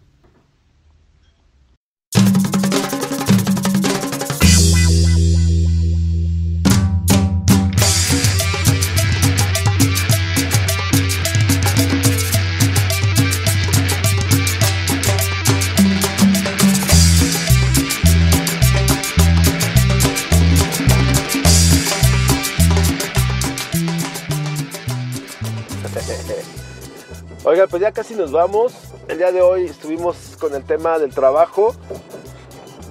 Pues 27.67 27.83
ya 27.83 27.91
casi 27.91 28.15
nos 28.15 28.31
vamos. 28.31 28.73
El 29.09 29.19
día 29.19 29.33
de 29.33 29.43
hoy 29.43 29.65
estuvimos 29.65 30.37
con 30.39 30.55
el 30.55 30.63
tema 30.63 30.97
del 31.01 31.13
trabajo. 31.13 31.75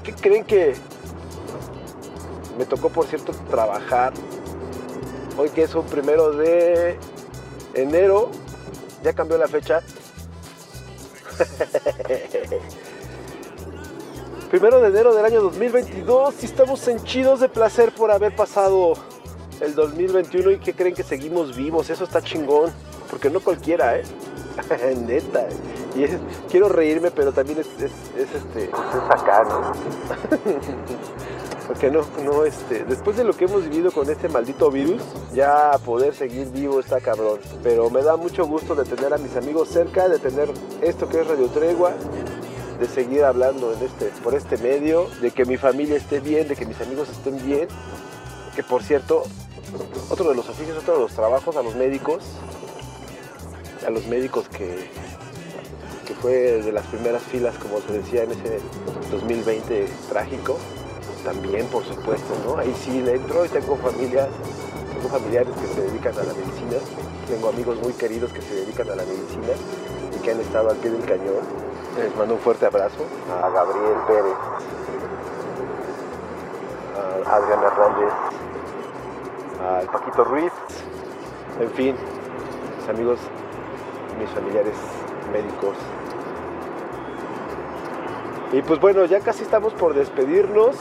¿Qué 0.03 0.11
creen 0.11 0.43
que 0.43 0.75
me 2.57 2.65
tocó, 2.65 2.89
por 2.89 3.05
cierto, 3.05 3.31
trabajar? 3.49 4.11
Hoy 5.37 5.51
que 5.51 5.63
es 5.63 5.73
un 5.73 5.85
primero 5.85 6.33
de 6.33 6.99
enero, 7.75 8.29
ya 9.03 9.13
cambió 9.13 9.37
la 9.37 9.47
fecha. 9.47 9.81
Primero 14.49 14.81
de 14.81 14.89
enero 14.89 15.15
del 15.15 15.23
año 15.23 15.41
2022 15.43 16.35
y 16.41 16.45
estamos 16.45 16.85
henchidos 16.89 17.39
de 17.39 17.47
placer 17.47 17.93
por 17.93 18.11
haber 18.11 18.35
pasado 18.35 18.95
el 19.61 19.75
2021 19.75 20.51
y 20.51 20.59
que 20.59 20.73
creen 20.73 20.93
que 20.93 21.03
seguimos 21.03 21.55
vivos. 21.55 21.89
Eso 21.89 22.03
está 22.03 22.21
chingón, 22.21 22.73
porque 23.09 23.29
no 23.29 23.39
cualquiera, 23.39 23.97
¿eh? 23.97 24.03
Neta. 25.07 25.47
Y 25.95 26.03
es- 26.03 26.17
quiero 26.49 26.69
reírme, 26.69 27.11
pero 27.11 27.31
también 27.31 27.59
es, 27.59 27.67
es, 27.77 27.91
es, 28.17 28.35
este. 28.35 28.65
Es 28.65 28.71
acá, 29.09 29.43
¿no? 29.43 29.71
Porque 31.67 31.91
no, 31.91 32.01
no, 32.23 32.45
este. 32.45 32.85
Después 32.85 33.17
de 33.17 33.23
lo 33.25 33.33
que 33.33 33.45
hemos 33.45 33.63
vivido 33.63 33.91
con 33.91 34.09
este 34.09 34.29
maldito 34.29 34.71
virus, 34.71 35.01
ya 35.33 35.71
poder 35.85 36.13
seguir 36.15 36.47
vivo 36.49 36.79
está 36.79 37.01
cabrón. 37.01 37.39
Pero 37.61 37.89
me 37.89 38.01
da 38.03 38.15
mucho 38.15 38.45
gusto 38.45 38.73
de 38.75 38.85
tener 38.85 39.13
a 39.13 39.17
mis 39.17 39.35
amigos 39.35 39.67
cerca, 39.69 40.07
de 40.07 40.19
tener 40.19 40.49
esto 40.81 41.09
que 41.09 41.19
es 41.21 41.27
Radio 41.27 41.47
Tregua, 41.47 41.91
de 42.79 42.87
seguir 42.87 43.25
hablando 43.25 43.73
en 43.73 43.83
este, 43.83 44.05
por 44.23 44.33
este 44.33 44.57
medio, 44.57 45.07
de 45.21 45.31
que 45.31 45.43
mi 45.45 45.57
familia 45.57 45.97
esté 45.97 46.19
bien, 46.21 46.47
de 46.47 46.55
que 46.55 46.65
mis 46.65 46.79
amigos 46.79 47.09
estén 47.09 47.43
bien. 47.45 47.67
Que 48.55 48.63
por 48.63 48.81
cierto, 48.81 49.23
otro 50.09 50.29
de 50.29 50.35
los 50.35 50.47
oficios, 50.49 50.77
otro 50.77 50.93
de 50.95 50.99
los 51.01 51.11
trabajos 51.11 51.57
a 51.57 51.63
los 51.63 51.75
médicos, 51.75 52.23
a 53.87 53.89
los 53.89 54.05
médicos 54.07 54.49
que, 54.49 54.89
que 56.05 56.13
fue 56.15 56.33
de 56.61 56.71
las 56.73 56.85
primeras 56.87 57.23
filas, 57.23 57.57
como 57.57 57.79
se 57.79 57.93
decía 57.93 58.23
en 58.23 58.31
ese 58.31 58.59
2020 59.11 59.87
trágico, 60.09 60.57
también 61.23 61.65
por 61.67 61.85
supuesto, 61.85 62.33
¿no? 62.45 62.57
Ahí 62.57 62.75
sí 62.83 63.01
le 63.01 63.15
entro 63.15 63.45
y 63.45 63.47
tengo 63.47 63.77
familias, 63.77 64.27
tengo 64.93 65.07
familiares 65.07 65.53
que 65.55 65.67
se 65.73 65.81
dedican 65.83 66.13
a 66.15 66.23
la 66.23 66.33
medicina, 66.33 66.77
tengo 67.29 67.47
amigos 67.47 67.77
muy 67.81 67.93
queridos 67.93 68.33
que 68.33 68.41
se 68.41 68.55
dedican 68.55 68.89
a 68.89 68.95
la 68.95 69.03
medicina 69.03 69.53
y 70.13 70.21
que 70.21 70.31
han 70.31 70.41
estado 70.41 70.69
al 70.69 70.75
pie 70.77 70.91
del 70.91 71.05
cañón. 71.05 71.47
Les 71.97 72.13
mando 72.17 72.33
un 72.33 72.41
fuerte 72.41 72.65
abrazo 72.65 73.05
a 73.41 73.49
Gabriel 73.49 73.97
Pérez, 74.05 74.35
a 77.25 77.35
Adrián 77.35 77.63
Hernández, 77.63 78.13
al 79.61 79.85
Paquito 79.87 80.25
Ruiz, 80.25 80.51
en 81.61 81.71
fin, 81.71 81.95
mis 82.79 82.89
amigos, 82.89 83.19
mis 84.17 84.29
familiares 84.29 84.75
médicos. 85.31 85.75
Y 88.53 88.61
pues 88.61 88.79
bueno, 88.79 89.05
ya 89.05 89.19
casi 89.19 89.43
estamos 89.43 89.73
por 89.73 89.93
despedirnos. 89.93 90.75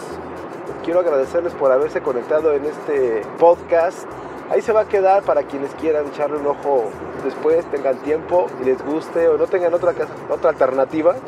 Quiero 0.85 1.01
agradecerles 1.01 1.53
por 1.55 1.73
haberse 1.73 2.01
conectado 2.01 2.53
en 2.53 2.65
este 2.65 3.23
podcast. 3.39 4.07
Ahí 4.51 4.63
se 4.63 4.73
va 4.73 4.83
a 4.83 4.89
quedar 4.89 5.25
para 5.25 5.43
quienes 5.43 5.73
quieran 5.75 6.07
echarle 6.07 6.37
un 6.37 6.47
ojo 6.47 6.85
después, 7.25 7.65
tengan 7.67 7.99
tiempo 7.99 8.47
y 8.63 8.65
les 8.65 8.81
guste 8.85 9.27
o 9.29 9.37
no 9.37 9.49
tengan 9.49 9.75
otra, 9.75 9.93
otra 10.31 10.51
alternativa. 10.51 11.17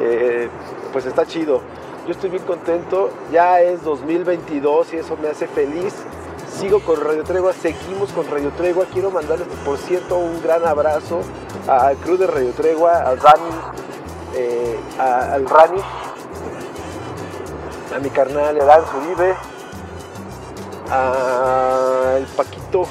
Eh, 0.00 0.48
pues 0.92 1.06
está 1.06 1.24
chido. 1.26 1.60
Yo 2.06 2.12
estoy 2.12 2.30
bien 2.30 2.42
contento. 2.42 3.10
Ya 3.30 3.60
es 3.60 3.84
2022 3.84 4.94
y 4.94 4.96
eso 4.96 5.16
me 5.16 5.28
hace 5.28 5.46
feliz. 5.46 5.94
Sigo 6.58 6.80
con 6.80 7.00
Radio 7.00 7.24
Tregua, 7.24 7.52
seguimos 7.52 8.10
con 8.12 8.26
Radio 8.30 8.50
Tregua. 8.56 8.84
Quiero 8.92 9.10
mandarles, 9.10 9.48
por 9.64 9.78
cierto, 9.78 10.16
un 10.18 10.40
gran 10.42 10.64
abrazo 10.66 11.20
al 11.66 11.96
crew 11.96 12.16
de 12.16 12.26
Radio 12.26 12.50
Tregua, 12.52 13.02
al 13.02 13.18
Rani, 13.18 13.50
eh, 14.34 14.78
a- 14.98 15.32
al 15.34 15.46
Rani, 15.48 15.80
a 17.94 17.98
mi 17.98 18.10
carnal 18.10 18.56
Elan 18.56 18.82
Zuribe, 18.86 19.34
al 20.90 22.26
Paquito, 22.36 22.86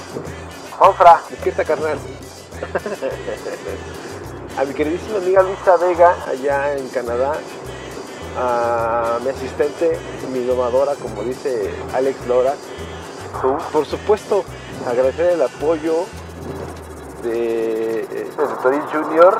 Juanfra, 0.77 1.21
despierta 1.29 1.63
carnal. 1.63 1.97
a 4.57 4.63
mi 4.65 4.73
queridísima 4.73 5.17
amiga 5.17 5.43
Luisa 5.43 5.77
Vega, 5.77 6.15
allá 6.27 6.75
en 6.77 6.89
Canadá, 6.89 7.33
a 8.37 9.17
mi 9.23 9.29
asistente, 9.29 9.97
mi 10.33 10.43
domadora, 10.43 10.93
como 10.95 11.23
dice 11.23 11.73
Alex 11.93 12.27
Lora. 12.27 12.53
Por 13.71 13.85
supuesto, 13.85 14.43
agradecer 14.87 15.33
el 15.33 15.41
apoyo 15.41 16.05
de 17.23 18.01
eh, 18.01 18.27
Toril 18.61 18.81
Junior 18.91 19.37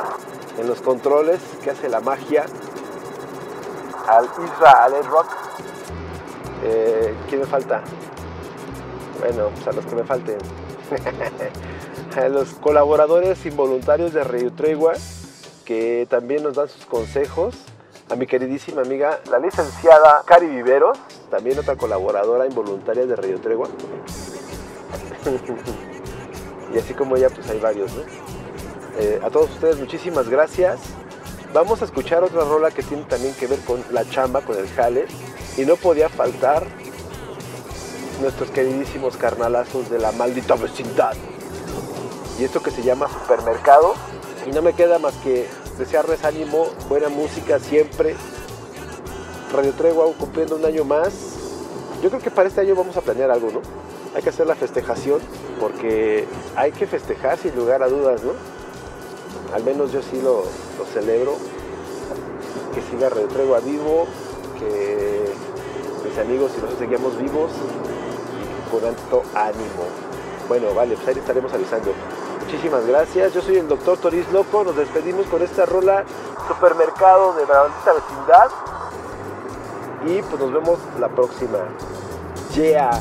en 0.57 0.67
los 0.67 0.81
controles, 0.81 1.39
que 1.63 1.71
hace 1.71 1.89
la 1.89 1.99
magia, 1.99 2.45
al 4.07 4.25
Isra 4.25 4.83
Aled 4.85 5.05
Rock. 5.05 5.27
Eh, 6.63 7.15
¿Quién 7.27 7.41
me 7.41 7.47
falta? 7.47 7.81
Bueno, 9.19 9.49
pues 9.53 9.67
a 9.67 9.71
los 9.71 9.85
que 9.85 9.95
me 9.95 10.03
falten. 10.03 10.37
a 12.17 12.29
los 12.29 12.49
colaboradores 12.55 13.45
involuntarios 13.45 14.13
de 14.13 14.23
Radio 14.23 14.51
Tregua, 14.53 14.93
que 15.65 16.07
también 16.09 16.43
nos 16.43 16.55
dan 16.55 16.67
sus 16.69 16.85
consejos. 16.85 17.55
A 18.09 18.15
mi 18.15 18.27
queridísima 18.27 18.81
amiga, 18.81 19.19
la 19.29 19.39
licenciada 19.39 20.23
Cari 20.25 20.47
Viveros, 20.47 20.97
también 21.31 21.57
otra 21.57 21.75
colaboradora 21.77 22.45
involuntaria 22.45 23.05
de 23.05 23.15
Radio 23.15 23.39
Tregua. 23.39 23.69
y 26.73 26.77
así 26.77 26.93
como 26.93 27.15
ella, 27.15 27.29
pues 27.29 27.49
hay 27.49 27.59
varios, 27.59 27.91
¿no? 27.93 28.03
Eh, 28.99 29.19
a 29.23 29.29
todos 29.29 29.49
ustedes, 29.49 29.79
muchísimas 29.79 30.29
gracias. 30.29 30.79
Vamos 31.53 31.81
a 31.81 31.85
escuchar 31.85 32.23
otra 32.23 32.43
rola 32.43 32.69
que 32.69 32.83
tiene 32.83 33.03
también 33.03 33.33
que 33.33 33.47
ver 33.47 33.59
con 33.59 33.83
la 33.91 34.07
chamba, 34.07 34.41
con 34.41 34.57
el 34.57 34.67
jale. 34.67 35.05
Y 35.57 35.65
no 35.65 35.75
podía 35.77 36.09
faltar 36.09 36.65
nuestros 38.21 38.51
queridísimos 38.51 39.17
carnalazos 39.17 39.89
de 39.89 39.99
la 39.99 40.11
maldita 40.11 40.55
vecindad. 40.55 41.15
Y 42.39 42.43
esto 42.43 42.61
que 42.61 42.71
se 42.71 42.83
llama 42.83 43.07
supermercado. 43.07 43.95
Y 44.45 44.51
no 44.51 44.61
me 44.61 44.73
queda 44.73 44.99
más 44.99 45.13
que 45.23 45.47
desearles 45.77 46.23
ánimo, 46.25 46.67
buena 46.89 47.09
música 47.09 47.59
siempre. 47.59 48.15
Radio 49.51 49.73
Tregua 49.73 50.05
cumpliendo 50.17 50.55
un 50.55 50.65
año 50.65 50.85
más. 50.85 51.13
Yo 52.01 52.09
creo 52.09 52.21
que 52.21 52.31
para 52.31 52.47
este 52.47 52.61
año 52.61 52.75
vamos 52.75 52.95
a 52.95 53.01
planear 53.01 53.31
algo, 53.31 53.51
¿no? 53.51 53.61
Hay 54.15 54.21
que 54.21 54.29
hacer 54.29 54.47
la 54.47 54.55
festejación 54.55 55.19
porque 55.59 56.25
hay 56.55 56.71
que 56.71 56.87
festejar 56.87 57.37
sin 57.37 57.55
lugar 57.55 57.83
a 57.83 57.87
dudas, 57.87 58.23
¿no? 58.23 58.31
Al 59.53 59.63
menos 59.63 59.91
yo 59.91 60.01
sí 60.01 60.21
lo, 60.21 60.43
celebro. 60.93 61.35
Que 62.73 62.81
siga 62.81 63.09
Radio 63.09 63.27
Tregua 63.27 63.59
vivo, 63.59 64.07
que 64.57 65.25
mis 66.07 66.17
amigos 66.17 66.51
y 66.53 66.61
nosotros 66.61 66.79
seguimos 66.79 67.17
vivos 67.17 67.51
y 67.51 68.71
con 68.71 68.85
alto 68.85 69.23
ánimo. 69.35 69.83
Bueno, 70.47 70.73
vale, 70.73 70.95
pues 70.95 71.09
ahí 71.09 71.19
estaremos 71.19 71.53
avisando. 71.53 71.91
Muchísimas 72.45 72.85
gracias. 72.85 73.33
Yo 73.33 73.41
soy 73.41 73.57
el 73.57 73.67
doctor 73.67 73.97
Toris 73.97 74.31
Loco. 74.31 74.63
Nos 74.63 74.77
despedimos 74.77 75.25
con 75.27 75.41
esta 75.41 75.65
rola 75.65 76.05
Supermercado 76.47 77.33
de 77.33 77.45
maldita 77.45 77.93
vecindad. 77.93 78.49
Y 80.05 80.21
pues 80.21 80.41
nos 80.41 80.51
vemos 80.51 80.79
la 80.99 81.07
próxima. 81.09 81.59
Yeah. 82.55 82.99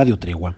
Radio 0.00 0.16
Tregua. 0.16 0.56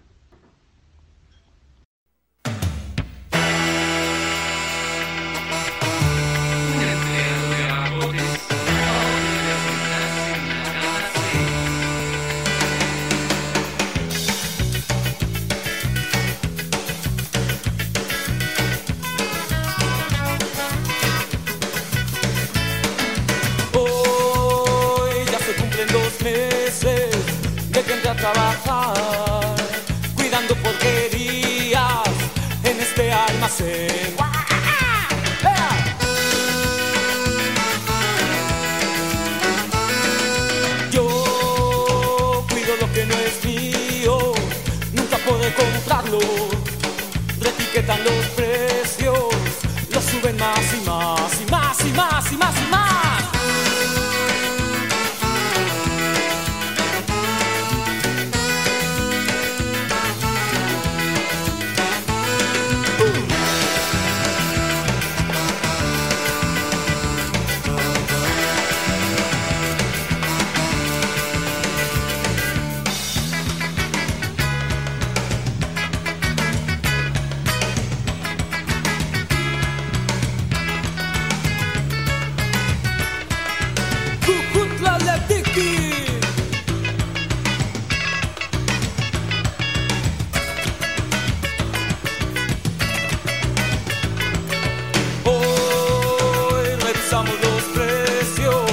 Revisamos 97.13 97.41
los 97.41 97.63
precios 97.75 98.71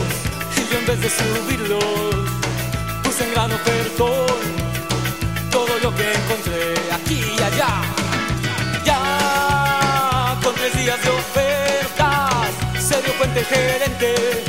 y 0.56 0.72
yo 0.72 0.80
en 0.80 0.86
vez 0.86 1.02
de 1.02 1.10
subirlos 1.10 1.84
puse 3.04 3.26
en 3.26 3.32
gran 3.32 3.52
ofertón 3.52 4.40
todo 5.52 5.78
lo 5.84 5.94
que 5.94 6.14
encontré 6.14 6.74
aquí 6.94 7.22
y 7.38 7.42
allá. 7.42 7.82
Ya 8.86 10.38
con 10.42 10.56
tres 10.56 10.74
días 10.78 11.04
de 11.04 11.10
ofertas 11.10 12.50
se 12.82 13.02
dio 13.02 13.14
cuenta 13.18 13.40
el 13.40 13.46
gerente 13.46 14.44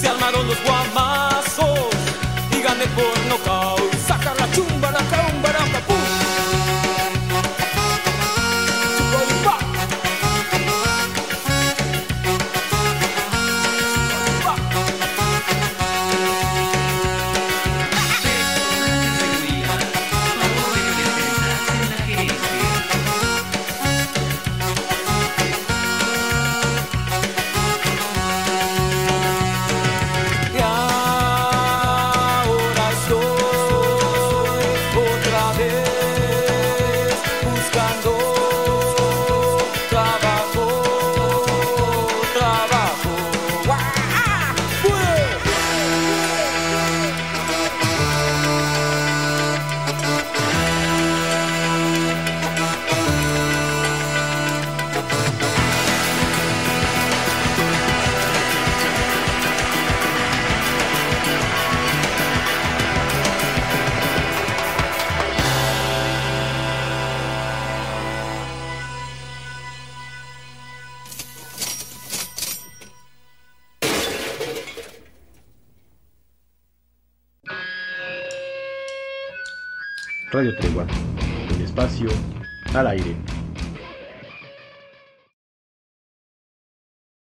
se 0.00 0.08
armaron 0.08 0.46
los 0.46 0.62
guamazos 0.64 1.13